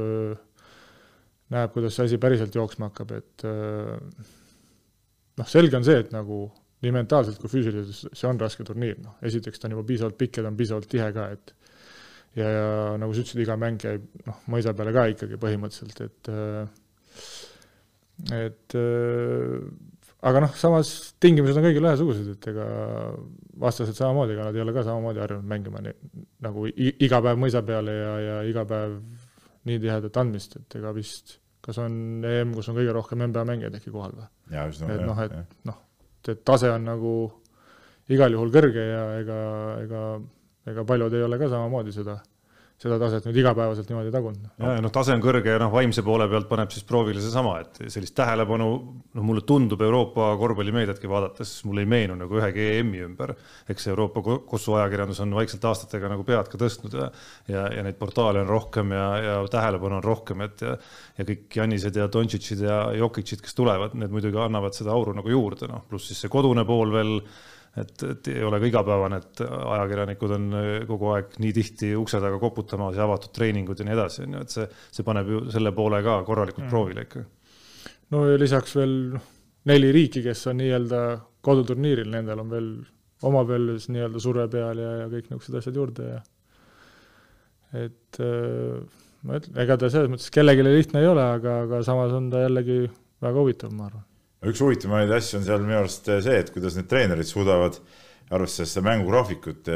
[1.54, 3.46] näeb, kuidas see asi päriselt jooksma hakkab, et
[5.38, 6.46] noh, selge on see, et nagu
[6.84, 10.40] nii mentaalselt kui füüsiliselt see on raske turniir, noh, esiteks ta on juba piisavalt pikk
[10.40, 11.54] ja ta on piisavalt tihe ka, et
[12.40, 12.68] ja, ja
[13.00, 16.24] nagu sa ütlesid, iga mäng käib noh, mõisa peale ka ikkagi põhimõtteliselt, et
[18.34, 18.78] et
[20.24, 20.90] aga noh, samas
[21.22, 22.66] tingimused on kõigil ühesugused, et ega
[23.60, 25.96] vastased samamoodi, ega nad ei ole ka samamoodi harjunud mängima nii,
[26.46, 28.98] nagu iga päev mõisa peale ja, ja iga päev
[29.68, 33.80] nii tihedat andmist, et ega vist, kas on EM, kus on kõige rohkem NBA mängijaid
[33.80, 34.28] äkki kohal või?
[34.96, 35.80] et noh, et noh,
[36.24, 37.14] et tase on nagu
[38.14, 39.40] igal juhul kõrge ja ega,
[39.84, 40.04] ega,
[40.72, 42.18] ega paljud ei ole ka samamoodi seda,
[42.84, 44.48] seda taset nüüd igapäevaselt niimoodi tagunud.
[44.60, 47.56] ja, ja noh, tase on kõrge ja noh, vaimse poole pealt paneb siis proovile seesama,
[47.64, 48.68] et sellist tähelepanu,
[49.16, 53.36] noh, mulle tundub Euroopa korvpallimeediatki vaadates, mulle ei meenu nagu ühegi EM-i ümber.
[53.70, 57.10] eks Euroopa Kossu ajakirjandus on vaikselt aastatega nagu pead ka tõstnud ja,
[57.48, 60.76] ja, ja neid portaale on rohkem ja, ja tähelepanu on rohkem, et ja,
[61.18, 65.32] ja kõik Jannised ja Dontšitšid ja Jokitšid, kes tulevad, need muidugi annavad seda auru nagu
[65.32, 67.20] juurde, noh, pluss siis see kodune pool veel
[67.82, 72.22] et, et ei ole ka igapäevane, et ajakirjanikud on äh, kogu aeg nii tihti ukse
[72.22, 75.44] taga koputamas ja avatud treeningud ja nii edasi, on ju, et see, see paneb ju
[75.54, 76.74] selle poole ka korralikult mm.
[76.74, 77.24] proovile ikka.
[78.14, 79.30] no ja lisaks veel noh,
[79.72, 81.02] neli riiki, kes on nii-öelda
[81.44, 82.70] koduturniiril, nendel on veel
[83.28, 86.22] oma peal nii-öelda surve peal ja, ja kõik niisugused asjad juurde ja
[87.74, 88.80] et äh,
[89.26, 92.44] ma ütlen, ega ta selles mõttes kellelegi lihtne ei ole, aga, aga samas on ta
[92.46, 92.84] jällegi
[93.24, 94.10] väga huvitav, ma arvan
[94.50, 97.78] üks huvitavamaid asju on seal minu arust see, et kuidas need treenerid suudavad
[98.34, 99.70] arvestades seda mängugraafikut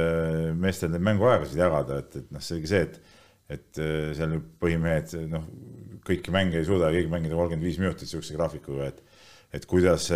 [0.57, 2.99] meestel neid mänguaegasid jagada, et, et noh, selge see, et
[3.47, 5.45] et äh, seal põhimehed noh,
[6.07, 9.03] kõiki mänge ei suuda keegi mängida kolmkümmend viis minutit niisuguse graafikuga, et
[9.55, 10.09] et kuidas,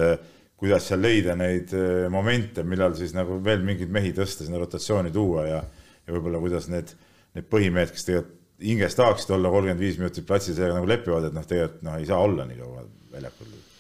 [0.60, 1.72] kuidas seal leida neid
[2.12, 5.62] momente, millal siis nagu veel mingeid mehi tõsta, sinna rotatsiooni tuua ja
[6.08, 6.92] ja võib-olla kuidas need,
[7.38, 11.36] need põhimehed, kes tegelikult hinges tahaksid olla kolmkümmend viis minutit platsil, sellega nagu lepivad, et
[11.38, 13.71] noh, tegelikult noh, ei saa olla nii kaua väljakul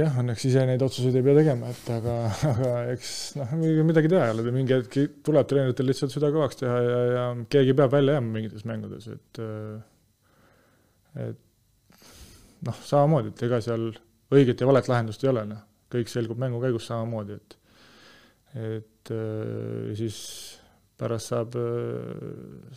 [0.00, 2.14] jah, õnneks ise neid otsuseid ei pea tegema, et aga,
[2.52, 3.54] aga eks noh,
[3.88, 7.76] midagi teha ei ole, mingi hetk tuleb treeneritel lihtsalt süda kõvaks teha ja, ja keegi
[7.78, 9.42] peab välja jääma mingites mängudes, et
[11.28, 12.04] et
[12.68, 13.90] noh, samamoodi, et ega seal
[14.34, 17.58] õiget ja valet lahendust ei ole, noh, kõik selgub mängu käigus samamoodi, et
[18.58, 19.10] et
[19.98, 20.16] siis
[20.98, 21.54] pärast saab,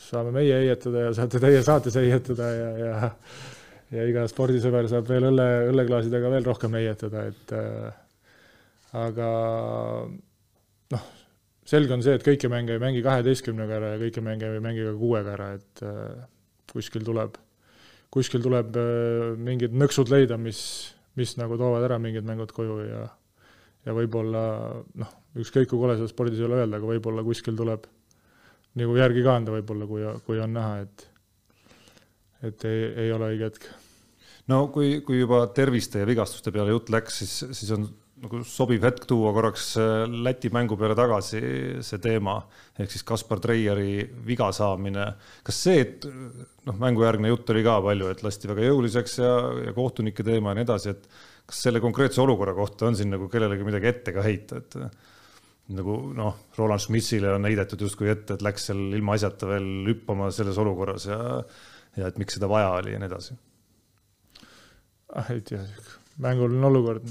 [0.04, 3.12] saame meie heietada ja saate teie saates heietada ja, ja
[3.92, 8.02] ja iga spordisõber saab veel õlle, õlleklaasidega veel rohkem heietada, et äh,
[9.02, 9.30] aga
[10.96, 11.08] noh,
[11.68, 14.88] selge on see, et kõiki mänge ei mängi kaheteistkümnega ära ja kõiki mänge ei mängi
[14.88, 16.26] ka kuuega ära, et äh,
[16.72, 17.40] kuskil tuleb,
[18.14, 20.62] kuskil tuleb äh, mingid nõksud leida, mis,
[21.20, 23.08] mis nagu toovad ära mingid mängud koju ja
[23.82, 24.42] ja võib-olla
[25.02, 27.88] noh, ükskõik kui kole seda spordis ei ole öelda, aga võib-olla kuskil tuleb
[28.78, 31.08] nagu järgi ka anda võib-olla, kui, kui on näha, et
[32.46, 33.68] et ei, ei ole õige hetk
[34.50, 37.90] no kui, kui juba terviste ja vigastuste peale jutt läks, siis, siis on
[38.22, 41.42] nagu sobiv hetk tuua korraks äh, Läti mängu peale tagasi
[41.86, 42.38] see teema
[42.78, 45.08] ehk siis Kaspar Treieri viga saamine.
[45.46, 49.34] kas see, et noh, mängujärgne jutt oli ka palju, et lasti väga jõuliseks ja,
[49.68, 51.10] ja kohtunike teema ja nii edasi, et
[51.50, 54.78] kas selle konkreetse olukorra kohta on siin nagu kellelegi midagi ette ka heita, et
[55.72, 60.62] nagu noh, Roland Schmitzile on heidetud justkui ette, et läks seal ilmaasjata veel hüppama selles
[60.62, 61.22] olukorras ja
[61.98, 63.34] ja et miks seda vaja oli ja nii edasi
[65.20, 65.64] ah ei tea,
[66.22, 67.08] mänguline olukord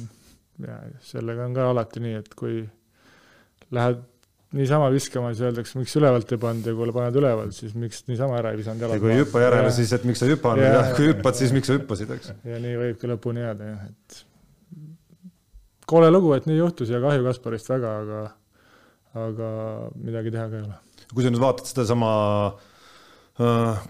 [0.65, 2.63] ja sellega on ka alati nii, et kui
[3.75, 4.01] lähed
[4.57, 8.41] niisama viskama, siis öeldakse, miks ülevalt ei pannud ja kui paned ülevalt, siis miks niisama
[8.41, 8.99] ära ei visanud jalad.
[8.99, 11.39] ja kui ei hüppa järele, siis et miks sa ei hüpanud ja, ja kui hüppad,
[11.39, 12.33] siis miks sa hüppasid, eks.
[12.51, 14.25] ja nii võibki lõpuni jääda jah, et
[15.91, 18.25] kole lugu, et nii juhtus ja kahju Kasparist väga, aga,
[19.27, 19.53] aga
[20.01, 21.07] midagi teha ka ei ole.
[21.15, 22.70] kui sa nüüd vaatad sedasama äh,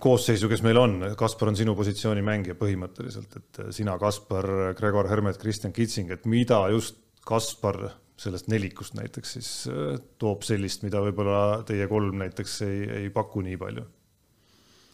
[0.00, 4.46] koosseisu, kes meil on, Kaspar on sinu positsiooni mängija põhimõtteliselt, et äh, sina, Kaspar,
[4.78, 7.80] Gregor Hermet, Kristjan Kitsing, et mida just Kaspar
[8.20, 13.42] sellest nelikust näiteks siis äh, toob sellist, mida võib-olla teie kolm näiteks ei, ei paku
[13.46, 13.86] nii palju?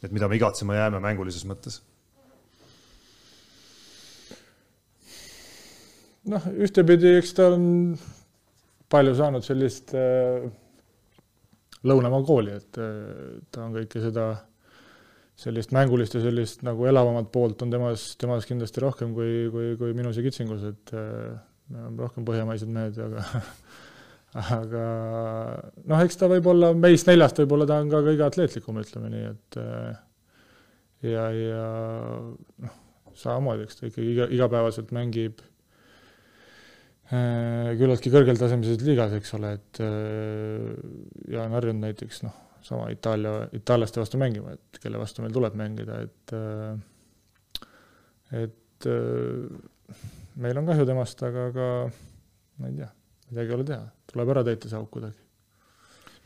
[0.04, 1.80] et mida me igatsema jääme mängulises mõttes?
[6.30, 7.66] noh, ühtepidi, eks ta on
[8.92, 10.46] palju saanud sellist äh,
[11.86, 12.78] Lõunamaa kooli, et
[13.52, 14.28] ta on kõike seda
[15.36, 19.96] sellist mängulist ja sellist nagu elavamat poolt on temas, temas kindlasti rohkem kui, kui, kui
[19.96, 23.24] minus ja Kitsingus, et me oleme rohkem põhjamaised mehed, aga
[24.56, 24.86] aga
[25.84, 29.28] noh, eks ta võib olla, meist neljast võib-olla ta on ka kõige atleetlikum, ütleme nii,
[29.34, 29.60] et
[31.12, 31.66] ja, ja
[32.64, 32.80] noh,
[33.16, 35.44] samamoodi, eks ta ikkagi iga, igapäevaselt mängib
[37.06, 40.72] Äh, küllaltki kõrgeltasemelises liigas, eks ole, et äh,
[41.30, 42.34] Jaan harjunud näiteks noh,
[42.66, 46.74] sama Itaalia, itaallaste vastu mängima, et kelle vastu meil tuleb mängida, et äh,
[48.42, 48.88] et
[50.42, 51.68] meil on kahju temast, aga, aga
[52.58, 52.90] ma ei tea,
[53.30, 55.22] midagi ei ole teha, tuleb ära täita see auk kuidagi.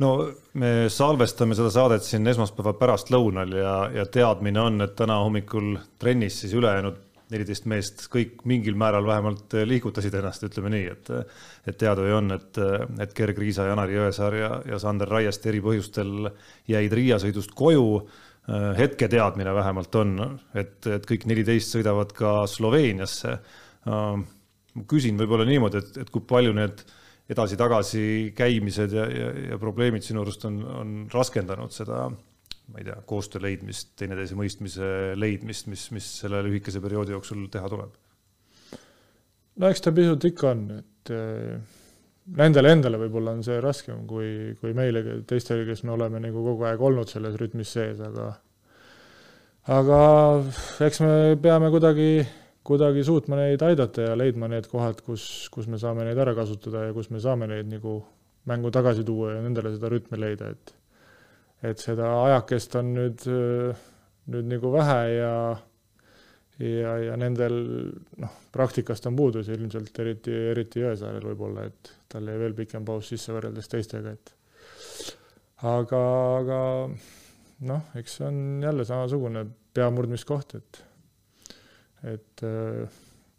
[0.01, 0.15] No
[0.57, 6.41] me salvestame seda saadet siin esmaspäeva pärastlõunal ja, ja teadmine on, et täna hommikul trennis
[6.41, 11.13] siis ülejäänud neliteist meest kõik mingil määral vähemalt eh, liigutasid ennast, ütleme nii, et
[11.71, 12.59] et teada ju on, et,
[13.05, 16.31] et Gerg Riisa, Janari Jõesaar ja, ja Sander Raiest eri põhjustel
[16.71, 18.01] jäid Riia sõidust koju.
[18.51, 20.15] Eh, hetketeadmine vähemalt on,
[20.55, 23.37] et, et kõik neliteist sõidavad ka Sloveeniasse.
[23.85, 26.83] ma küsin võib-olla niimoodi, et, et kui palju need
[27.31, 32.09] edasi-tagasi käimised ja, ja, ja probleemid sinu arust on, on raskendanud seda
[32.71, 37.71] ma ei tea, koostöö leidmist, teineteise mõistmise leidmist, mis, mis selle lühikese perioodi jooksul teha
[37.73, 37.97] tuleb?
[39.61, 41.81] no eks ta pisut ikka on, et äh,
[42.41, 46.69] nendele endale võib-olla on see raskem kui, kui meile, teistele, kes me oleme nagu kogu
[46.69, 48.31] aeg olnud selles rütmis sees, aga
[49.71, 50.01] aga
[50.87, 52.11] eks me peame kuidagi,
[52.67, 56.89] kuidagi suutma neid aidata ja leidma need kohad, kus, kus me saame neid ära kasutada
[56.89, 58.01] ja kus me saame neid nagu
[58.49, 60.75] mängu tagasi tuua ja nendele seda rütmi leida, et
[61.63, 63.27] et seda ajakest on nüüd,
[64.31, 65.35] nüüd nagu vähe ja
[66.61, 67.57] ja, ja nendel
[68.21, 73.09] noh, praktikast on puudus ilmselt, eriti, eriti Jõesaarel võib-olla, et tal jäi veel pikem paus
[73.13, 74.35] sisse võrreldes teistega, et
[75.69, 76.03] aga,
[76.41, 76.61] aga
[77.71, 79.47] noh, eks see on jälle samasugune
[79.77, 80.87] peamurdmiskoht, et
[82.11, 82.43] et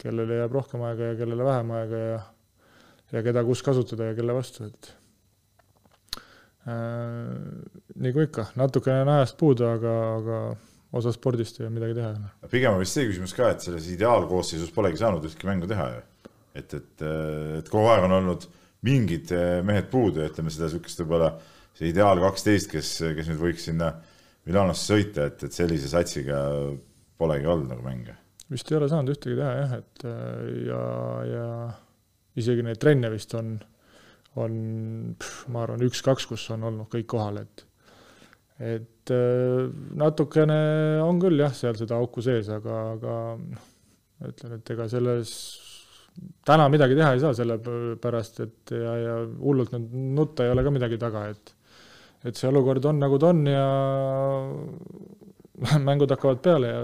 [0.01, 2.19] kellele jääb rohkem aega ja kellele vähem aega ja
[3.12, 4.91] ja keda kus kasutada ja kelle vastu, et
[6.65, 10.41] nagu ikka, natukene on ajast puudu, aga, aga
[10.97, 12.50] osa spordist ja midagi teha ei ole.
[12.52, 16.02] pigem on vist see küsimus ka, et selles ideaalkoosseisus polegi saanud ühtki mängu teha ju.
[16.60, 17.06] et, et,
[17.62, 18.47] et kogu aeg on olnud
[18.86, 19.34] mingid
[19.65, 21.34] mehed puudu ja ütleme seda niisugust võib-olla
[21.78, 23.93] see ideaal kaksteist, kes, kes nüüd võiks sinna
[24.45, 26.39] Milanosse sõita, et, et sellise satsiga
[27.21, 28.17] polegi olnud nagu mänge.
[28.52, 30.06] vist ei ole saanud ühtegi teha jah, et
[30.67, 30.82] ja,
[31.30, 31.47] ja
[32.41, 33.56] isegi neid trenne vist on,
[34.39, 34.54] on
[35.52, 37.65] ma arvan, üks-kaks, kus on olnud kõik kohal, et
[38.62, 40.58] et äh, natukene
[41.02, 43.70] on küll jah, seal seda auku sees, aga, aga noh,
[44.30, 45.32] ütlen, et ega selles
[46.46, 50.74] täna midagi teha ei saa, sellepärast et ja, ja hullult nüüd nutta ei ole ka
[50.74, 51.56] midagi taga, et
[52.22, 53.65] et see olukord on, nagu ta on ja
[55.88, 56.82] mängud hakkavad peale ja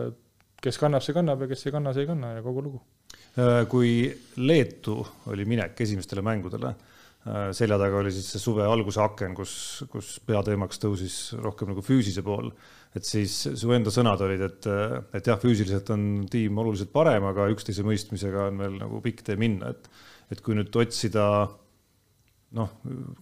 [0.63, 2.81] kes kannab, see kannab ja kes ei kanna, see ei kanna ja kogu lugu.
[3.37, 4.09] Äh, kui
[4.41, 4.97] Leetu
[5.29, 6.73] oli minek esimestele mängudele
[7.55, 9.53] selja taga oli siis see suve alguse aken, kus,
[9.91, 12.51] kus peateemaks tõusis rohkem nagu füüsise pool.
[12.95, 14.67] et siis su enda sõnad olid, et,
[15.17, 19.37] et jah, füüsiliselt on tiim oluliselt parem, aga üksteise mõistmisega on veel nagu pikk tee
[19.37, 19.89] minna, et,
[20.33, 21.27] et kui nüüd otsida
[22.57, 22.73] noh,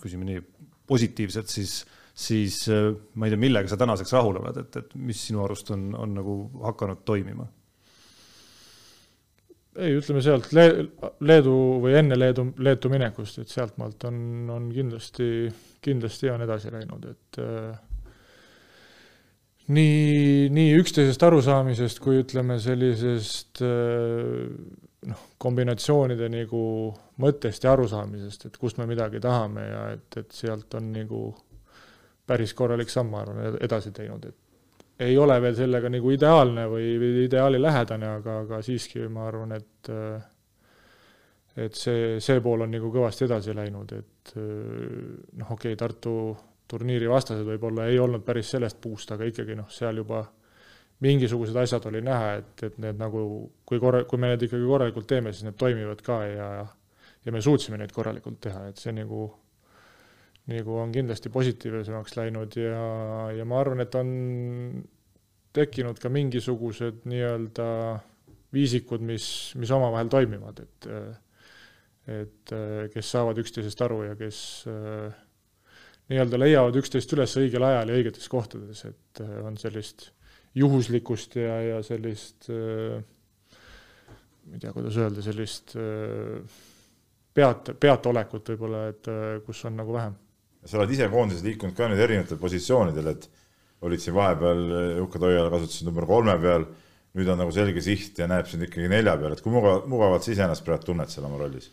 [0.04, 0.44] küsime nii
[0.88, 1.80] positiivselt, siis,
[2.14, 5.90] siis ma ei tea, millega sa tänaseks rahul oled, et, et mis sinu arust on,
[5.98, 7.50] on nagu hakanud toimima
[9.76, 10.86] ei, ütleme sealt Le-,
[11.26, 14.18] Leedu või enne Leedu, Leetu minekust, et sealtmaalt on,
[14.54, 15.28] on kindlasti,
[15.84, 17.76] kindlasti on edasi läinud, et äh,
[19.76, 24.46] nii, nii üksteisest arusaamisest kui ütleme, sellisest äh,
[25.12, 26.64] noh, kombinatsioonide nagu
[27.22, 31.28] mõttest ja arusaamisest, et kust me midagi tahame ja et, et sealt on nagu
[32.26, 34.40] päris korralik samm, ma arvan, edasi teinud, et
[35.00, 39.92] ei ole veel sellega nagu ideaalne või, või ideaalilähedane, aga, aga siiski ma arvan, et
[41.56, 46.16] et see, see pool on nagu kõvasti edasi läinud, et noh, okei okay,, Tartu
[46.68, 50.24] turniiri vastased võib-olla ei olnud päris sellest puust, aga ikkagi noh, seal juba
[51.06, 53.22] mingisugused asjad oli näha, et, et need nagu,
[53.68, 56.50] kui korra-, kui me need ikkagi korralikult teeme, siis need toimivad ka ja
[57.26, 59.26] ja me suutsime neid korralikult teha, et see nagu
[60.52, 62.82] nagu on kindlasti positiivsemaks läinud ja,
[63.34, 64.10] ja ma arvan, et on
[65.56, 67.68] tekkinud ka mingisugused nii-öelda
[68.56, 69.28] viisikud, mis,
[69.60, 70.90] mis omavahel toimivad, et
[72.06, 72.52] et
[72.94, 74.40] kes saavad üksteisest aru ja kes
[76.12, 80.12] nii-öelda leiavad üksteist üles õigel ajal ja õigetes kohtades, et on sellist
[80.56, 82.52] juhuslikkust ja, ja sellist
[84.46, 85.74] ma ei tea, kuidas öelda, sellist
[87.34, 89.10] peat, peataolekut võib-olla, et
[89.48, 90.14] kus on nagu vähem
[90.66, 93.28] sa oled ise koondises liikunud ka nüüd erinevatel positsioonidel, et
[93.86, 94.62] olid siin vahepeal
[95.02, 96.66] Jukka Toiala kasutasid number kolme peal,
[97.16, 100.26] nüüd on nagu selge siht ja näeb sind ikkagi nelja peal, et kui mugavalt, mugavalt
[100.26, 101.70] sa iseennast praegu tunned seal oma rollis?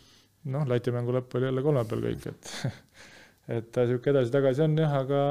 [0.53, 2.51] noh, Läti mängu lõpp oli jälle kolme peal kõik, et
[3.57, 5.21] et ta niisugune edasi-tagasi on jah, aga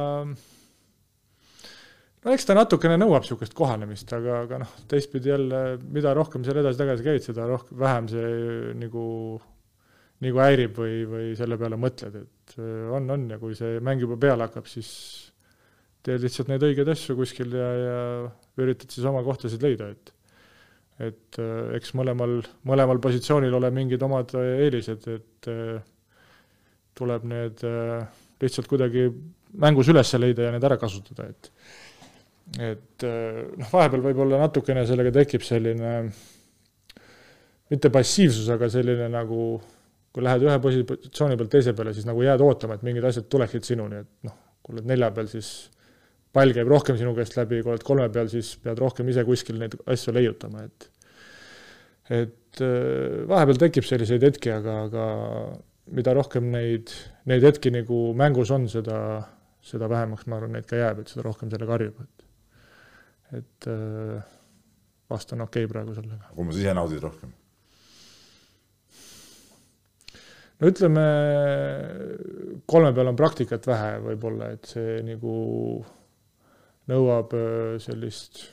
[2.22, 5.62] no eks ta natukene nõuab niisugust kohanemist, aga, aga noh, teistpidi jälle,
[5.94, 8.29] mida rohkem seal edasi-tagasi käid, seda rohkem, vähem see
[8.83, 9.07] nagu
[10.23, 13.29] nagu häirib või, või selle peale mõtled, et äh, on, on.
[13.33, 14.91] Ja kui see mäng juba peale hakkab, siis
[16.07, 18.01] teed lihtsalt neid õigeid asju kuskil ja, ja
[18.63, 20.19] üritad siis oma kohtasid leida, et
[21.03, 25.79] et äh, eks mõlemal, mõlemal positsioonil ole mingid omad eelised, et äh,
[26.99, 27.63] tuleb need
[28.43, 29.07] lihtsalt kuidagi
[29.63, 31.51] mängus üles leida ja need ära kasutada, et
[32.61, 35.93] et noh, vahepeal võib-olla natukene sellega tekib selline
[37.73, 39.39] mitte passiivsus, aga selline nagu
[40.12, 43.64] kui lähed ühe positsiooni pealt teise peale, siis nagu jääd ootama, et mingid asjad tuleksid
[43.64, 45.53] sinuni, et noh, kui oled nelja peal, siis
[46.33, 49.61] pall käib rohkem sinu käest läbi, kui oled kolme peal, siis pead rohkem ise kuskil
[49.61, 50.88] neid asju leiutama, et
[52.12, 55.05] et äh, vahepeal tekib selliseid hetki, aga, aga
[55.96, 56.92] mida rohkem neid,
[57.31, 58.98] neid hetki nagu mängus on, seda,
[59.64, 62.29] seda vähemaks, ma arvan, neid ka jääb, et seda rohkem sellega harjub, et
[63.33, 64.18] et äh,
[65.09, 66.35] vast on okei okay praegu sellega.
[66.37, 67.33] kumma sa ise naudid rohkem?
[70.62, 71.05] No ütleme,
[72.70, 75.35] kolme peal on praktikat vähe võib-olla, et see nagu
[76.92, 78.44] nõuab äh, sellist,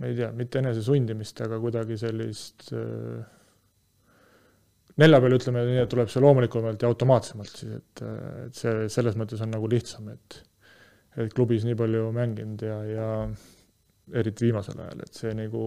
[0.00, 3.24] ma ei tea, mitte enese sundimist, aga kuidagi sellist äh,
[5.00, 8.04] nelja peal ütleme nii, et tuleb see loomulikumalt ja automaatsemalt siis, et,
[8.46, 10.42] et see selles mõttes on nagu lihtsam, et
[11.18, 13.06] et klubis nii palju mänginud ja, ja
[14.20, 15.64] eriti viimasel ajal, et see nagu,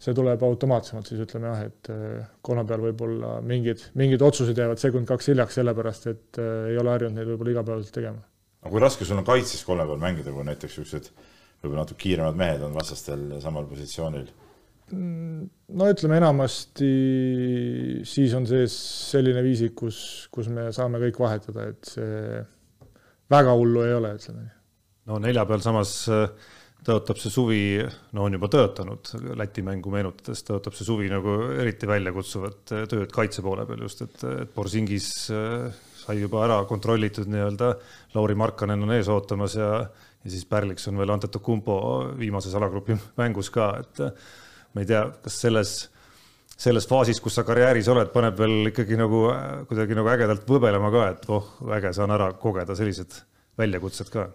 [0.00, 1.90] see tuleb automaatsemalt, siis ütleme jah, et
[2.44, 7.18] kolme peal võib-olla mingid, mingid otsused jäävad sekund-kaks hiljaks, sellepärast et äh, ei ole harjunud
[7.18, 8.22] neid võib-olla igapäevaselt tegema.
[8.62, 11.10] aga kui raske sul on kaitses kolme peal mängida, kui näiteks niisugused
[11.60, 14.30] võib-olla natuke kiiremad mehed on vastastel samal positsioonil?
[14.90, 15.42] Mm,
[15.78, 16.88] no ütleme enamasti
[18.08, 18.74] siis on sees
[19.12, 20.00] selline viisik, kus,
[20.32, 22.40] kus me saame kõik vahetada, et see
[23.30, 24.56] väga hullu ei ole, ütleme nii.
[25.12, 27.60] no nelja peal samas äh, tõotab see suvi,
[28.16, 33.12] no on juba tõotanud Läti mängu meenutades, tõotab see suvi nagu eriti väljakutsuvat äh, tööd
[33.14, 35.68] kaitse poole peal just, et, et Borsingis äh,
[36.00, 37.74] sai juba ära kontrollitud nii-öelda,
[38.16, 39.70] Lauri Markkanen on ees ootamas ja,
[40.24, 41.78] ja siis Pärliks on veel Antetokumpo
[42.18, 44.04] viimases alagrupi mängus ka, et
[44.74, 45.74] ma ei tea, kas selles,
[46.56, 49.26] selles faasis, kus sa karjääris oled, paneb veel ikkagi nagu
[49.68, 53.20] kuidagi nagu ägedalt võbelema ka, et oh, äge, saan ära kogeda sellised
[53.60, 54.30] väljakutsed ka.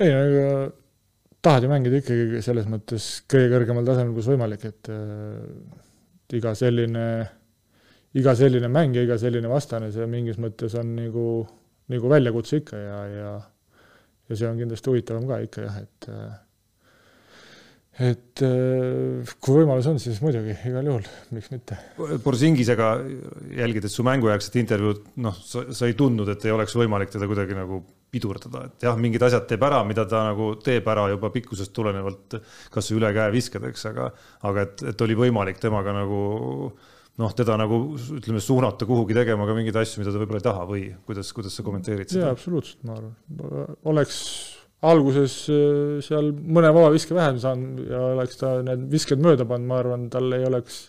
[0.00, 0.46] Ei, aga
[1.42, 7.06] tahad ju mängida ikkagi selles mõttes kõige kõrgemal tasemel, kus võimalik, et äh, iga selline,
[8.18, 11.26] iga selline mäng ja iga selline vastane, see mingis mõttes on nagu,
[11.92, 13.32] nagu väljakutse ikka ja, ja
[14.30, 16.32] ja see on kindlasti huvitavam ka ikka jah, et äh,
[18.12, 21.76] et äh, kui võimalus on, siis muidugi igal juhul, miks mitte.
[22.24, 22.94] Borsingisega
[23.58, 27.58] jälgides su mängujärgset intervjuud, noh, sa, sa ei tundnud, et ei oleks võimalik teda kuidagi
[27.58, 31.72] nagu pidurdada, et jah, mingid asjad teeb ära, mida ta nagu teeb ära juba pikkusest
[31.76, 32.36] tulenevalt,
[32.72, 34.10] kas või üle käe viskadeks, aga,
[34.48, 36.20] aga et, et oli võimalik temaga nagu
[37.20, 37.80] noh, teda nagu
[38.18, 41.56] ütleme, suunata kuhugi tegema ka mingeid asju, mida ta võib-olla ei taha või kuidas, kuidas
[41.56, 42.26] sa kommenteerid seda?
[42.26, 44.20] jaa, absoluutselt, ma arvan, oleks
[44.92, 49.80] alguses äh, seal mõne vabaviske vähem saanud ja oleks ta need visked mööda pannud, ma
[49.80, 50.82] arvan, tal ei oleks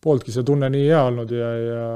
[0.00, 1.88] pooltki see tunne nii hea olnud ja, ja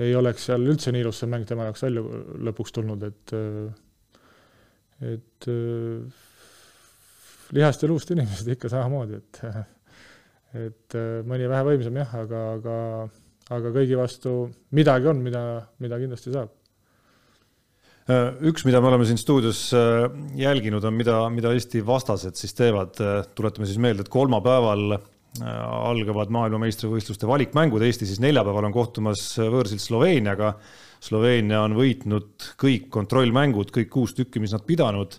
[0.00, 2.04] ei oleks seal üldse nii ilus see mäng tema jaoks välja
[2.48, 3.34] lõpuks tulnud, et
[5.00, 5.48] et
[7.56, 9.42] lihast ja luust inimesed ikka samamoodi, et
[10.66, 10.96] et
[11.28, 12.78] mõni vähe võimsam jah, aga, aga
[13.56, 14.34] aga kõigi vastu
[14.76, 15.42] midagi on, mida,
[15.82, 16.52] mida kindlasti saab
[18.10, 20.08] Äh, üks, mida me oleme siin stuudios äh,
[20.38, 22.96] jälginud, on mida, mida Eesti vastased siis teevad.
[23.04, 24.96] Äh, tuletame siis meelde, et kolmapäeval
[25.38, 30.56] algavad maailmameistrivõistluste valikmängud, Eesti siis neljapäeval on kohtumas võõrsil Sloveeniaga.
[31.00, 35.14] Sloveenia on võitnud kõik kontrollmängud, kõik kuus tükki, mis nad pidanud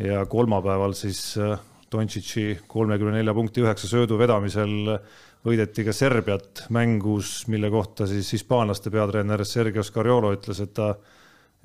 [0.00, 1.34] ja kolmapäeval siis
[1.92, 4.96] Dontšitši kolmekümne nelja punkti üheksa söödu vedamisel
[5.46, 10.94] võideti ka Serbiat mängus, mille kohta siis hispaanlaste peatreener Sergio Scariolo ütles, et ta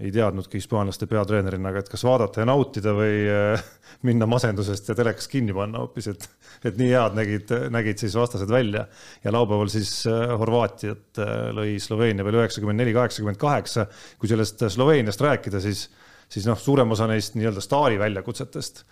[0.02, 3.66] ei teadnudki hispaanlaste peatreenerina, aga et kas vaadata ja nautida või äh,
[4.08, 6.26] minna masendusest ja telekas kinni panna hoopis, et,
[6.66, 8.88] et nii head nägid, nägid siis vastased välja.
[9.24, 13.86] ja laupäeval siis äh, Horvaatiat äh, lõi Sloveenia veel üheksakümmend neli, kaheksakümmend kaheksa.
[14.20, 15.86] kui sellest Sloveeniast rääkida, siis,
[16.30, 18.86] siis noh, suurem osa neist nii-öelda staari väljakutsetest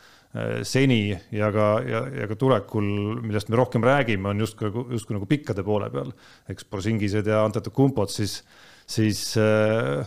[0.61, 2.85] seni ja ka, ja, ja ka tulekul,
[3.23, 6.11] millest me rohkem räägime, on justkui, justkui nagu pikkade poole peal.
[6.53, 8.43] eks Borsingised ja Antetokumpod siis,
[8.85, 10.05] siis äh,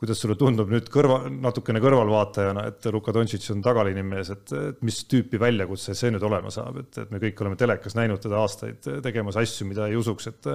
[0.00, 4.98] kuidas sulle tundub nüüd kõrva, natukene kõrvalvaatajana, et Luka Dontšitš on tagaliinimees, et, et mis
[5.10, 8.88] tüüpi väljakutse see nüüd olema saab, et, et me kõik oleme telekas näinud teda aastaid
[9.04, 10.50] tegemas asju, mida ei usuks, et,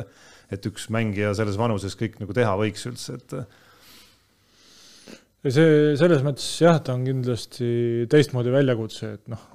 [0.55, 3.37] et üks mängija selles vanuses kõik nagu teha võiks üldse, et.
[5.47, 7.69] see selles mõttes jah, ta on kindlasti
[8.11, 9.45] teistmoodi väljakutse, et noh,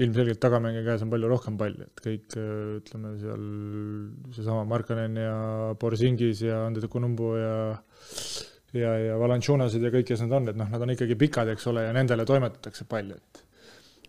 [0.00, 2.38] ilmselgelt tagamängija käes on palju rohkem palli, et kõik
[2.78, 3.44] ütleme seal
[4.32, 5.36] seesama Markanen ja
[5.76, 7.52] Borisingis ja Andrei Kunumbu ja
[8.76, 11.66] ja, ja Valanciunased ja kõik, kes nad on, et noh, nad on ikkagi pikad, eks
[11.72, 13.48] ole, ja nendele toimetatakse pall, et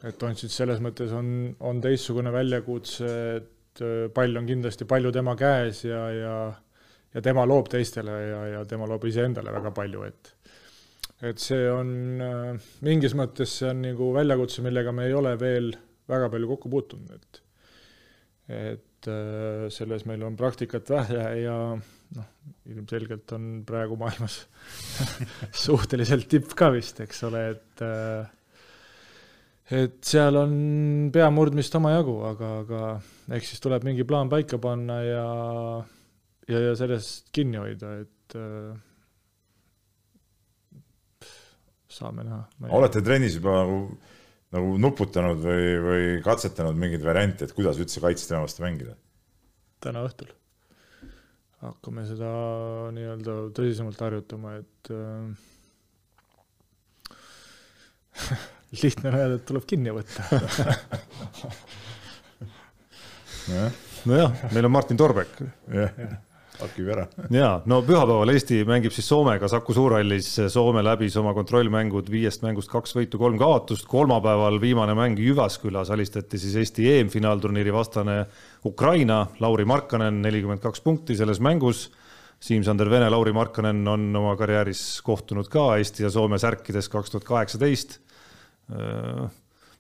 [0.04, 1.28] et Doncic selles mõttes on,
[1.64, 6.36] on teistsugune väljakutse, et äh, pall on kindlasti palju tema käes ja, ja
[7.14, 10.34] ja tema loob teistele ja, ja tema loob iseendale väga palju, et
[11.24, 11.94] et see on
[12.24, 15.72] äh, mingis mõttes, see on nagu väljakutse, millega me ei ole veel
[16.10, 17.42] väga palju kokku puutunud, et
[18.54, 21.58] et äh, selles meil on praktikat vähe ja
[22.18, 22.30] noh,
[22.70, 24.44] ilmselgelt on praegu maailmas
[25.66, 28.32] suhteliselt tipp ka vist, eks ole, et äh,
[29.74, 30.56] et seal on
[31.14, 35.28] pea murdmist omajagu, aga, aga eks siis tuleb mingi plaan paika panna ja
[36.50, 38.74] ja, ja sellest kinni hoida, et äh,
[41.94, 42.44] saame näha.
[42.76, 43.80] olete trennis juba nagu,
[44.58, 48.98] nagu nuputanud või, või katsetanud mingeid variante, et kuidas üldse kaitsetema vastu mängida?
[49.84, 50.32] täna õhtul
[51.64, 52.30] hakkame seda
[52.96, 55.24] nii-öelda tõsisemalt harjutama, et äh,
[58.84, 60.22] lihtne on öelda, et tuleb kinni võtta.
[64.08, 65.32] Nojah, meil on Martin Torbek.
[65.72, 65.92] jah
[66.64, 67.06] hakib ära.
[67.34, 72.72] ja no pühapäeval Eesti mängib siis Soomega Saku Suurhallis, Soome läbis oma kontrollmängud viiest mängust
[72.72, 78.24] kaks võitu, kolm kaotust, kolmapäeval viimane mäng Jyvaskylas alistati siis Eesti EM-finaalturniiri vastane
[78.66, 81.90] Ukraina, Lauri Markkanen nelikümmend kaks punkti selles mängus.
[82.44, 87.24] Siim-Sander Vene, Lauri Markkanen on oma karjääris kohtunud ka Eesti ja Soome särkides kaks tuhat
[87.30, 88.00] kaheksateist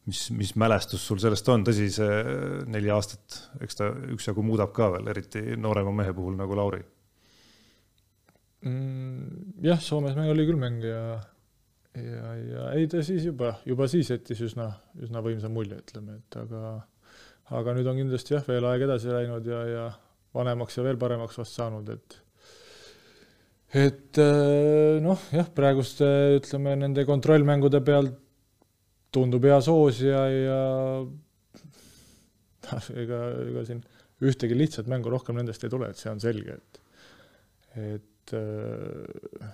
[0.09, 2.23] mis, mis mälestus sul sellest on, tõsi, see
[2.71, 6.81] neli aastat, eks ta üksjagu muudab ka veel, eriti noorema mehe puhul nagu Lauri
[8.67, 9.61] mm,?
[9.63, 11.03] jah, Soomes meil oli küll mäng ja,
[11.99, 14.71] ja, ei ta siis juba, juba siis jättis üsna,
[15.03, 16.73] üsna võimsa mulje, ütleme, et aga,
[17.59, 19.87] aga nüüd on kindlasti jah, veel aeg edasi läinud ja, ja
[20.35, 22.19] vanemaks ja veel paremaks vast saanud, et
[23.73, 24.19] et
[25.01, 28.19] noh, jah, praeguste ütleme nende kontrollmängude pealt
[29.13, 30.61] tundub hea soosija ja
[32.69, 33.83] noh, ega, ega siin
[34.23, 36.79] ühtegi lihtsat mängu rohkem nendest ei tule, et see on selge, et,
[37.97, 39.51] et äh,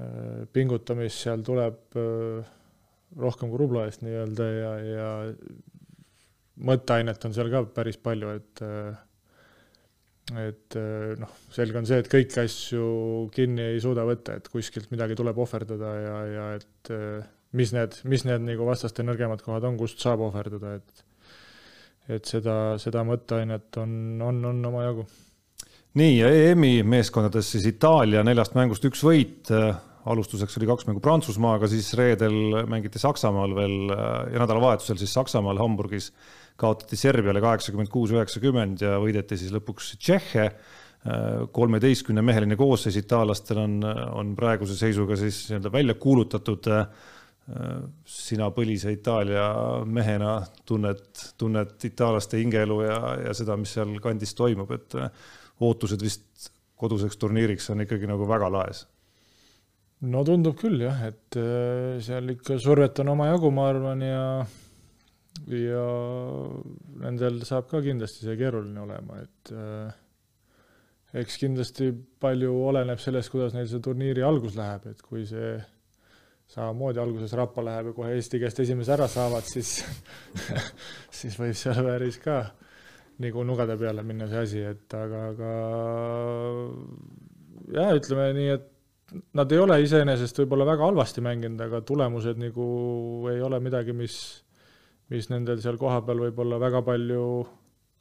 [0.00, 2.52] äh, pingutamist seal tuleb äh,
[3.20, 5.08] rohkem kui rubla eest nii-öelda ja, ja
[6.64, 8.92] mõtteainet on seal ka päris palju, et äh,
[10.38, 12.84] et äh, noh, selge on see, et kõiki asju
[13.34, 17.26] kinni ei suuda võtta, et kuskilt midagi tuleb ohverdada ja, ja et äh,
[17.58, 21.08] mis need, mis need nagu vastaste nõrgemad kohad on, kust saab ohverdada, et
[22.10, 23.92] et seda, seda mõtteainet on,
[24.26, 25.04] on, on omajagu.
[26.00, 29.52] nii, ja EM-i meeskondades siis Itaalia neljast mängust üks võit,
[30.10, 36.10] alustuseks oli kaks mängu Prantsusmaaga, siis reedel mängiti Saksamaal veel ja nädalavahetusel siis Saksamaal Hamburgis
[36.58, 40.48] kaotati Serbiale kaheksakümmend kuus, üheksakümmend ja võideti siis lõpuks Tšehhe
[41.54, 43.80] kolmeteistkümne meheline koosseis itaallastel on,
[44.14, 46.68] on praeguse seisuga siis nii-öelda välja kuulutatud
[48.06, 49.44] sina põlise Itaalia
[49.84, 50.36] mehena
[50.68, 51.02] tunned,
[51.38, 55.10] tunned itaallaste hingeelu ja, ja seda, mis seal kandis toimub, et äh,
[55.66, 58.86] ootused vist koduseks turniiriks on ikkagi nagu väga laes.
[60.02, 64.22] no tundub küll jah, et äh, seal ikka survet on omajagu, ma arvan, ja
[65.50, 65.84] ja
[67.02, 69.92] nendel saab ka kindlasti see keeruline olema, et äh,
[71.22, 71.90] eks kindlasti
[72.22, 75.56] palju oleneb sellest, kuidas neil see turniiri algus läheb, et kui see
[76.52, 79.78] samamoodi alguses rappa läheb ja kohe Eesti käest esimese ära saavad, siis
[81.22, 82.42] siis võib seal päris ka
[83.22, 85.50] nagu nugade peale minna see asi, et aga, aga
[87.76, 88.68] jah, ütleme nii, et
[89.36, 92.66] nad ei ole iseenesest võib-olla väga halvasti mänginud, aga tulemused nagu
[93.32, 94.16] ei ole midagi, mis,
[95.12, 97.26] mis nendel seal kohapeal võib-olla väga palju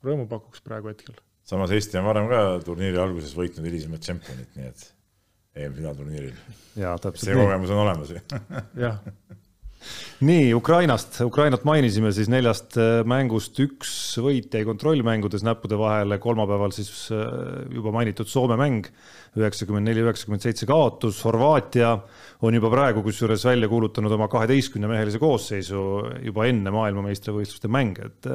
[0.06, 1.20] rõõmu pakuks praegu hetkel.
[1.48, 4.90] samas Eesti on varem ka turniiri alguses võitnud hilisemat tšempionit, nii et
[5.56, 6.36] EM-finaalturniiril.
[7.20, 8.20] see kogemus on olemas ju.
[8.86, 9.00] jah.
[10.24, 13.92] nii Ukrainast, Ukrainat mainisime siis neljast äh, mängust üks
[14.24, 17.26] võit jäi kontrollmängudes näppude vahele, kolmapäeval siis äh,
[17.74, 18.88] juba mainitud Soome mäng,
[19.36, 21.98] üheksakümmend neli, üheksakümmend seitse kaotus, Horvaatia
[22.46, 25.82] on juba praegu kusjuures välja kuulutanud oma kaheteistkümne mehelise koosseisu
[26.30, 28.32] juba enne maailmameistrivõistluste mänge, et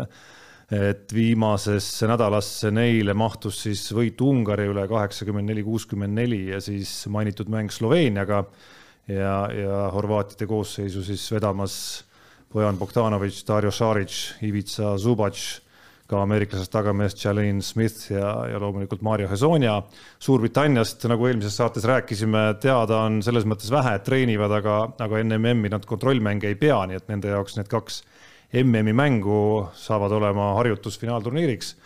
[0.73, 7.05] et viimasesse nädalasse neile mahtus siis võit Ungari üle kaheksakümmend neli, kuuskümmend neli ja siis
[7.12, 8.43] mainitud mäng Sloveeniaga
[9.07, 11.77] ja, ja horvaatide koosseisu siis vedamas
[12.53, 15.39] Bojan Bogdanovic, Dario Šaric, Ivica Zubac,
[16.07, 19.81] ka ameeriklasest tagamees Jalen Smith ja, ja loomulikult Mario Hezonja.
[20.23, 25.39] Suurbritanniast, nagu eelmises saates rääkisime, teada on selles mõttes vähe, et treenivad, aga, aga enne
[25.43, 28.05] MM-i nad kontrollmänge ei pea, nii et nende jaoks need kaks
[28.55, 31.76] MM-i mängu saavad olema harjutus finaalturniiriks.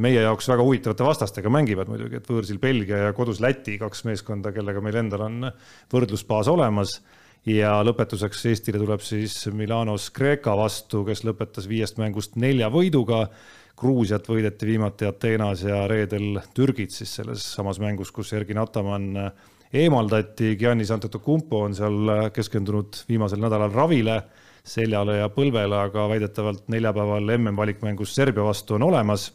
[0.00, 4.52] meie jaoks väga huvitavate vastastega mängivad muidugi, et võõrsil Belgia ja kodus Läti, kaks meeskonda,
[4.52, 5.50] kellega meil endal on
[5.92, 7.00] võrdlusbaas olemas.
[7.46, 13.28] ja lõpetuseks Eestile tuleb siis Milanos Kreeka vastu, kes lõpetas viiest mängust nelja võiduga.
[13.76, 19.32] Gruusiat võideti viimati Ateenas ja reedel Türgit siis selles samas mängus, kus Ergin Ataman
[19.72, 20.56] eemaldati.
[20.56, 24.22] Giannis Antetokounmpo on seal keskendunud viimasel nädalal ravile
[24.64, 29.32] seljale ja põlvele, aga väidetavalt neljapäeval MM-valikmängus Serbia vastu on olemas.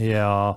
[0.00, 0.56] ja,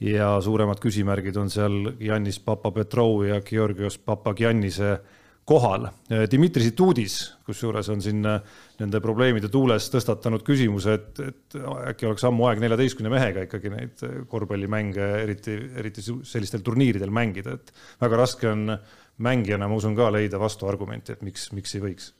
[0.00, 4.98] ja suuremad küsimärgid on seal Giannis Papapetrou ja Georgios Papagiannise
[5.44, 5.88] kohal.
[6.30, 7.16] Dmitri Situdis,
[7.46, 11.58] kusjuures on siin nende probleemide tuules tõstatanud küsimuse, et, et
[11.90, 17.74] äkki oleks ammu aeg neljateistkümne mehega ikkagi neid korvpallimänge, eriti, eriti sellistel turniiridel mängida, et
[18.02, 18.76] väga raske on
[19.22, 22.12] mängijana, ma usun ka, leida vastuargumenti, et miks, miks ei võiks.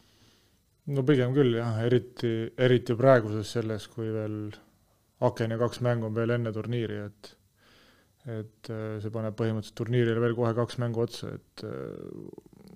[0.91, 4.41] No pigem küll jah, eriti, eriti praeguses selles, kui veel
[5.23, 7.37] aken ja kaks mängu on veel enne turniiri, et
[8.31, 8.69] et
[9.03, 11.65] see paneb põhimõtteliselt turniirile veel kohe kaks mängu otsa, et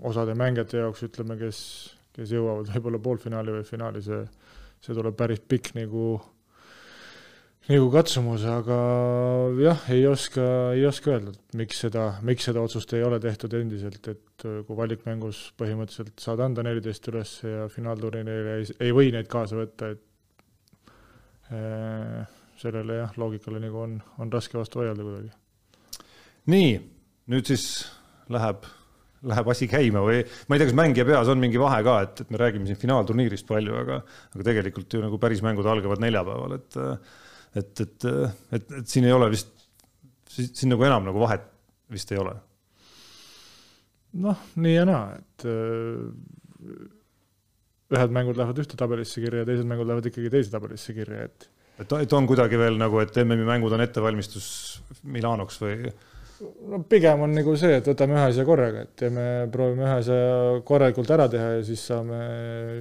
[0.02, 1.58] osade mängijate jaoks ütleme, kes,
[2.16, 4.24] kes jõuavad võib-olla poolfinaali või finaali, see,
[4.82, 6.16] see tuleb päris pikk nagu,
[7.70, 8.78] nagu katsumus, aga
[9.62, 14.02] jah, ei oska, ei oska öelda, miks seda, miks seda otsust ei ole tehtud endiselt,
[14.10, 19.58] et kui valikmängus põhimõtteliselt saad anda neliteist üles ja finaalturniirile ei, ei või neid kaasa
[19.58, 20.92] võtta, et
[21.54, 22.24] äh,
[22.60, 25.30] sellele jah, loogikale nagu on, on raske vastu vaielda kuidagi.
[26.52, 26.74] nii,
[27.32, 27.68] nüüd siis
[28.32, 28.66] läheb
[29.26, 32.22] läheb asi käima või ma ei tea, kas mängija peas on mingi vahe ka, et,
[32.22, 34.00] et me räägime siin finaalturniirist palju, aga,
[34.34, 36.78] aga tegelikult ju nagu päris mängud algavad neljapäeval, et,
[37.62, 38.08] et, et,
[38.58, 39.50] et, et siin ei ole vist,
[40.36, 41.48] siin nagu enam nagu vahet
[41.92, 42.34] vist ei ole.
[44.22, 45.46] Noh, nii ja naa, et
[47.96, 51.48] ühed mängud lähevad ühte tabelisse kirja ja teised mängud lähevad ikkagi teise tabelisse kirja, et.
[51.78, 54.48] et, et on kuidagi veel nagu, et MM-i mängud on ettevalmistus
[55.06, 55.92] Milanoks või?
[56.70, 60.18] no pigem on nagu see, et võtame ühe asja korraga, et teeme, proovime ühe asja
[60.68, 62.18] korralikult ära teha ja siis saame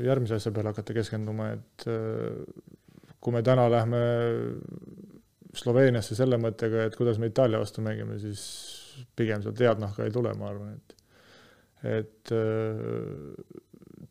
[0.05, 2.41] järgmise asja peale hakata keskenduma, et äh,
[3.19, 4.01] kui me täna lähme
[5.55, 8.41] Sloveeniasse selle mõttega, et kuidas me Itaalia vastu mängime, siis
[9.15, 11.04] pigem sealt head nahka ei tule, ma arvan, et
[11.85, 13.37] et äh,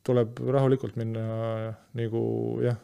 [0.04, 2.24] tuleb rahulikult minna nagu
[2.64, 2.78] jah,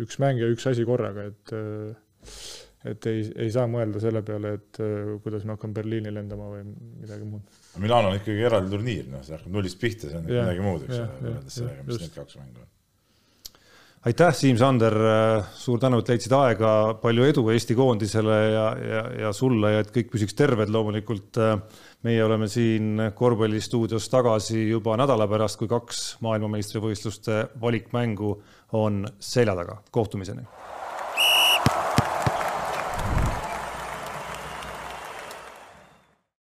[0.00, 1.94] üks mäng ja üks asi korraga, et äh,
[2.88, 6.64] et ei, ei saa mõelda selle peale, et äh, kuidas ma hakkan Berliini lendama või
[6.70, 7.60] midagi muud.
[7.82, 10.84] Milano on ikkagi eraldi turniir, noh, see hakkab nullist pihta, see on ja, midagi muud,
[10.86, 12.70] eks ole, võrreldes sellega, mis need kaks mängu on.
[14.08, 14.96] aitäh, Siim-Sander,
[15.60, 16.72] suur tänu, et leidsid aega,
[17.02, 21.36] palju edu Eesti koondisele ja, ja, ja sulle ja et kõik püsiks terved loomulikult.
[21.36, 28.34] Äh, meie oleme siin korvpallistuudios tagasi juba nädala pärast, kui kaks maailmameistrivõistluste valikmängu
[28.72, 29.82] on selja taga.
[29.90, 30.46] kohtumiseni